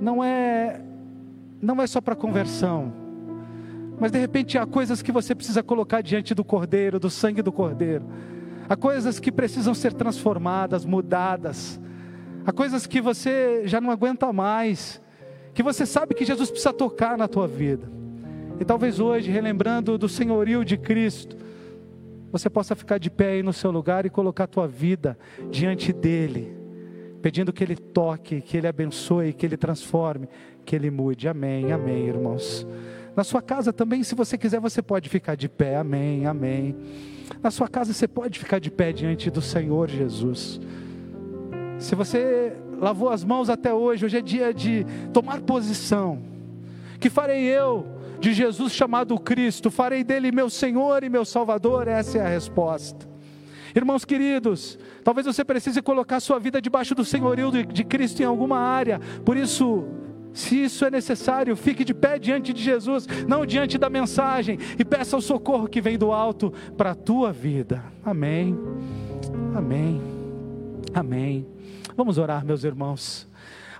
Não 0.00 0.22
é 0.22 0.80
não 1.60 1.82
é 1.82 1.86
só 1.88 2.00
para 2.00 2.14
conversão, 2.14 2.92
mas 3.98 4.12
de 4.12 4.18
repente 4.18 4.56
há 4.56 4.64
coisas 4.64 5.02
que 5.02 5.10
você 5.10 5.34
precisa 5.34 5.60
colocar 5.60 6.02
diante 6.02 6.32
do 6.34 6.44
Cordeiro, 6.44 7.00
do 7.00 7.10
sangue 7.10 7.42
do 7.42 7.50
Cordeiro. 7.50 8.04
Há 8.68 8.76
coisas 8.76 9.18
que 9.18 9.32
precisam 9.32 9.74
ser 9.74 9.92
transformadas, 9.92 10.84
mudadas 10.84 11.80
Há 12.48 12.52
coisas 12.52 12.86
que 12.86 12.98
você 12.98 13.64
já 13.66 13.78
não 13.78 13.90
aguenta 13.90 14.32
mais, 14.32 15.02
que 15.52 15.62
você 15.62 15.84
sabe 15.84 16.14
que 16.14 16.24
Jesus 16.24 16.50
precisa 16.50 16.72
tocar 16.72 17.18
na 17.18 17.28
tua 17.28 17.46
vida. 17.46 17.86
E 18.58 18.64
talvez 18.64 18.98
hoje, 18.98 19.30
relembrando 19.30 19.98
do 19.98 20.08
senhorio 20.08 20.64
de 20.64 20.78
Cristo, 20.78 21.36
você 22.30 22.50
possa 22.50 22.74
ficar 22.74 22.98
de 22.98 23.10
pé 23.10 23.32
aí 23.32 23.42
no 23.42 23.52
seu 23.52 23.70
lugar 23.70 24.04
e 24.04 24.10
colocar 24.10 24.44
a 24.44 24.48
tua 24.48 24.68
vida 24.68 25.18
diante 25.50 25.92
dele, 25.92 26.56
pedindo 27.22 27.52
que 27.52 27.64
ele 27.64 27.76
toque, 27.76 28.40
que 28.40 28.56
ele 28.56 28.66
abençoe, 28.66 29.32
que 29.32 29.46
ele 29.46 29.56
transforme, 29.56 30.28
que 30.64 30.76
ele 30.76 30.90
mude. 30.90 31.28
Amém, 31.28 31.72
amém, 31.72 32.06
irmãos. 32.06 32.66
Na 33.16 33.24
sua 33.24 33.42
casa 33.42 33.72
também, 33.72 34.02
se 34.02 34.14
você 34.14 34.38
quiser, 34.38 34.60
você 34.60 34.80
pode 34.80 35.08
ficar 35.08 35.34
de 35.34 35.48
pé. 35.48 35.76
Amém, 35.76 36.26
amém. 36.26 36.76
Na 37.42 37.50
sua 37.50 37.68
casa 37.68 37.92
você 37.92 38.06
pode 38.06 38.38
ficar 38.38 38.58
de 38.58 38.70
pé 38.70 38.92
diante 38.92 39.30
do 39.30 39.42
Senhor 39.42 39.88
Jesus. 39.88 40.60
Se 41.78 41.94
você 41.94 42.52
lavou 42.78 43.08
as 43.08 43.24
mãos 43.24 43.48
até 43.48 43.72
hoje, 43.72 44.04
hoje 44.04 44.18
é 44.18 44.22
dia 44.22 44.52
de 44.52 44.84
tomar 45.12 45.40
posição. 45.40 46.20
Que 47.00 47.08
farei 47.08 47.44
eu 47.44 47.97
de 48.18 48.32
Jesus 48.32 48.72
chamado 48.72 49.18
Cristo? 49.18 49.70
Farei 49.70 50.02
dele 50.02 50.32
meu 50.32 50.50
Senhor 50.50 51.04
e 51.04 51.08
meu 51.08 51.24
Salvador? 51.24 51.88
Essa 51.88 52.18
é 52.18 52.20
a 52.20 52.28
resposta. 52.28 53.08
Irmãos 53.74 54.04
queridos, 54.04 54.78
talvez 55.04 55.26
você 55.26 55.44
precise 55.44 55.80
colocar 55.82 56.20
sua 56.20 56.38
vida 56.38 56.60
debaixo 56.60 56.94
do 56.94 57.04
senhorio 57.04 57.50
de 57.50 57.84
Cristo 57.84 58.20
em 58.20 58.24
alguma 58.24 58.58
área. 58.58 59.00
Por 59.24 59.36
isso, 59.36 59.86
Se 60.32 60.62
isso 60.62 60.84
é 60.84 60.90
necessário, 60.90 61.56
fique 61.56 61.84
de 61.84 61.92
pé 61.94 62.18
diante 62.18 62.52
de 62.52 62.62
Jesus, 62.62 63.06
não 63.26 63.44
diante 63.44 63.76
da 63.76 63.90
mensagem, 63.90 64.58
e 64.78 64.84
peça 64.84 65.16
o 65.16 65.20
socorro 65.20 65.66
que 65.66 65.80
vem 65.80 65.98
do 65.98 66.12
alto 66.12 66.52
para 66.76 66.92
a 66.92 66.94
tua 66.94 67.32
vida. 67.32 67.82
Amém. 68.04 68.56
Amém. 69.56 70.00
Amém. 70.94 71.46
Vamos 71.96 72.18
orar, 72.18 72.44
meus 72.44 72.62
irmãos. 72.62 73.26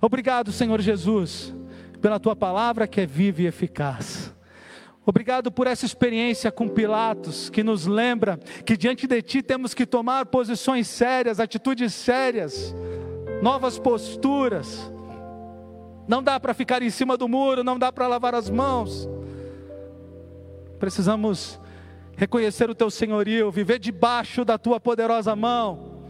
Obrigado, 0.01 0.51
Senhor 0.51 0.81
Jesus, 0.81 1.55
pela 2.01 2.19
tua 2.19 2.35
palavra 2.35 2.89
que 2.89 3.01
é 3.01 3.07
viva 3.07 3.43
e 3.43 3.47
eficaz. 3.47 4.35
Obrigado 5.09 5.51
por 5.51 5.67
essa 5.67 5.87
experiência 5.87 6.53
com 6.53 6.69
Pilatos, 6.69 7.49
que 7.49 7.63
nos 7.63 7.87
lembra 7.87 8.39
que 8.67 8.77
diante 8.77 9.07
de 9.07 9.23
Ti 9.23 9.43
temos 9.43 9.73
que 9.73 9.87
tomar 9.87 10.27
posições 10.27 10.87
sérias, 10.87 11.41
atitudes 11.41 11.95
sérias, 11.95 12.77
novas 13.43 13.79
posturas. 13.79 14.93
Não 16.07 16.23
dá 16.23 16.39
para 16.39 16.53
ficar 16.53 16.83
em 16.83 16.91
cima 16.91 17.17
do 17.17 17.27
muro, 17.27 17.65
não 17.65 17.79
dá 17.79 17.91
para 17.91 18.07
lavar 18.07 18.35
as 18.35 18.51
mãos. 18.51 19.09
Precisamos 20.79 21.59
reconhecer 22.15 22.69
o 22.69 22.75
Teu 22.75 22.91
senhorio, 22.91 23.51
viver 23.51 23.79
debaixo 23.79 24.45
da 24.45 24.59
Tua 24.59 24.79
poderosa 24.79 25.35
mão, 25.35 26.03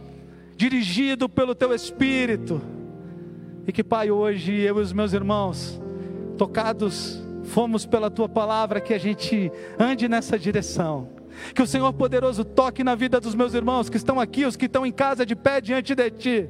dirigido 0.57 1.29
pelo 1.29 1.55
Teu 1.55 1.73
Espírito. 1.73 2.61
E 3.65 3.71
que, 3.71 3.81
Pai, 3.81 4.11
hoje 4.11 4.59
eu 4.59 4.77
e 4.77 4.81
os 4.81 4.91
meus 4.91 5.13
irmãos, 5.13 5.79
tocados 6.37 7.28
fomos 7.49 7.85
pela 7.85 8.09
tua 8.09 8.29
palavra, 8.29 8.79
que 8.79 8.93
a 8.93 8.97
gente 8.97 9.51
ande 9.77 10.07
nessa 10.07 10.37
direção. 10.37 11.09
Que 11.53 11.61
o 11.61 11.67
Senhor 11.67 11.91
poderoso 11.93 12.45
toque 12.45 12.83
na 12.83 12.95
vida 12.95 13.19
dos 13.19 13.35
meus 13.35 13.53
irmãos 13.53 13.89
que 13.89 13.97
estão 13.97 14.19
aqui, 14.19 14.45
os 14.45 14.55
que 14.55 14.65
estão 14.65 14.85
em 14.85 14.91
casa 14.91 15.25
de 15.25 15.35
pé 15.35 15.59
diante 15.59 15.95
de 15.95 16.11
ti. 16.11 16.49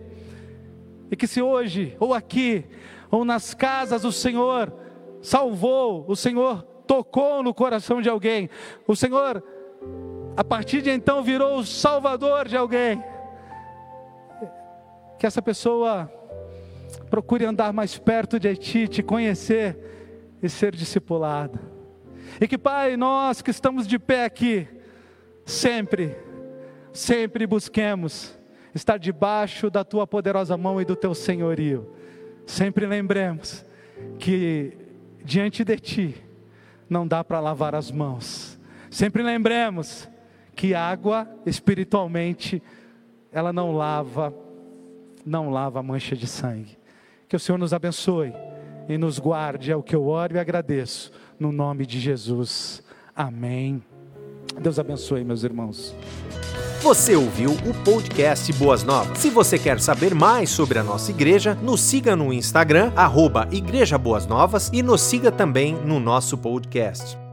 E 1.09 1.15
que 1.15 1.25
se 1.25 1.41
hoje, 1.41 1.95
ou 1.99 2.13
aqui, 2.13 2.65
ou 3.09 3.25
nas 3.25 3.53
casas, 3.53 4.03
o 4.03 4.11
Senhor 4.11 4.71
salvou, 5.21 6.05
o 6.07 6.15
Senhor 6.15 6.61
tocou 6.85 7.41
no 7.41 7.53
coração 7.53 8.01
de 8.01 8.09
alguém, 8.09 8.49
o 8.87 8.95
Senhor, 8.95 9.43
a 10.35 10.43
partir 10.43 10.81
de 10.81 10.89
então, 10.89 11.23
virou 11.23 11.57
o 11.57 11.65
salvador 11.65 12.47
de 12.47 12.57
alguém. 12.57 13.03
Que 15.17 15.25
essa 15.25 15.41
pessoa 15.41 16.11
procure 17.09 17.45
andar 17.45 17.73
mais 17.73 17.97
perto 17.97 18.39
de 18.39 18.55
ti, 18.55 18.87
te 18.87 19.03
conhecer 19.03 19.89
e 20.41 20.49
ser 20.49 20.75
discipulado. 20.75 21.59
E 22.39 22.47
que, 22.47 22.57
Pai, 22.57 22.95
nós 22.95 23.41
que 23.41 23.51
estamos 23.51 23.87
de 23.87 23.97
pé 23.97 24.25
aqui, 24.25 24.67
sempre, 25.45 26.15
sempre 26.93 27.45
busquemos 27.47 28.37
estar 28.73 28.97
debaixo 28.97 29.69
da 29.69 29.83
tua 29.83 30.05
poderosa 30.05 30.55
mão 30.57 30.79
e 30.79 30.85
do 30.85 30.95
teu 30.95 31.13
senhorio. 31.13 31.93
Sempre 32.45 32.85
lembremos 32.85 33.65
que 34.17 34.77
diante 35.23 35.63
de 35.63 35.77
ti 35.77 36.23
não 36.89 37.07
dá 37.07 37.23
para 37.23 37.39
lavar 37.39 37.75
as 37.75 37.91
mãos. 37.91 38.59
Sempre 38.89 39.21
lembremos 39.21 40.09
que 40.55 40.73
água 40.73 41.27
espiritualmente 41.45 42.61
ela 43.31 43.53
não 43.53 43.71
lava 43.71 44.33
não 45.25 45.49
lava 45.49 45.83
mancha 45.83 46.15
de 46.15 46.25
sangue. 46.25 46.77
Que 47.27 47.35
o 47.35 47.39
Senhor 47.39 47.57
nos 47.57 47.73
abençoe 47.73 48.33
e 48.89 48.97
nos 48.97 49.19
guarde, 49.19 49.71
é 49.71 49.75
o 49.75 49.83
que 49.83 49.95
eu 49.95 50.07
oro 50.07 50.35
e 50.35 50.39
agradeço, 50.39 51.11
no 51.39 51.51
nome 51.51 51.85
de 51.85 51.99
Jesus. 51.99 52.81
Amém. 53.15 53.83
Deus 54.59 54.79
abençoe, 54.79 55.23
meus 55.23 55.43
irmãos. 55.43 55.95
Você 56.81 57.15
ouviu 57.15 57.51
o 57.51 57.83
podcast 57.83 58.51
Boas 58.53 58.83
Novas. 58.83 59.19
Se 59.19 59.29
você 59.29 59.59
quer 59.59 59.79
saber 59.79 60.15
mais 60.15 60.49
sobre 60.49 60.79
a 60.79 60.83
nossa 60.83 61.11
igreja, 61.11 61.53
nos 61.55 61.81
siga 61.81 62.15
no 62.15 62.33
Instagram, 62.33 62.91
arroba 62.95 63.47
Igreja 63.51 63.97
Boas 63.97 64.25
Novas, 64.25 64.69
e 64.73 64.81
nos 64.81 65.01
siga 65.01 65.31
também 65.31 65.75
no 65.75 65.99
nosso 65.99 66.37
podcast. 66.37 67.28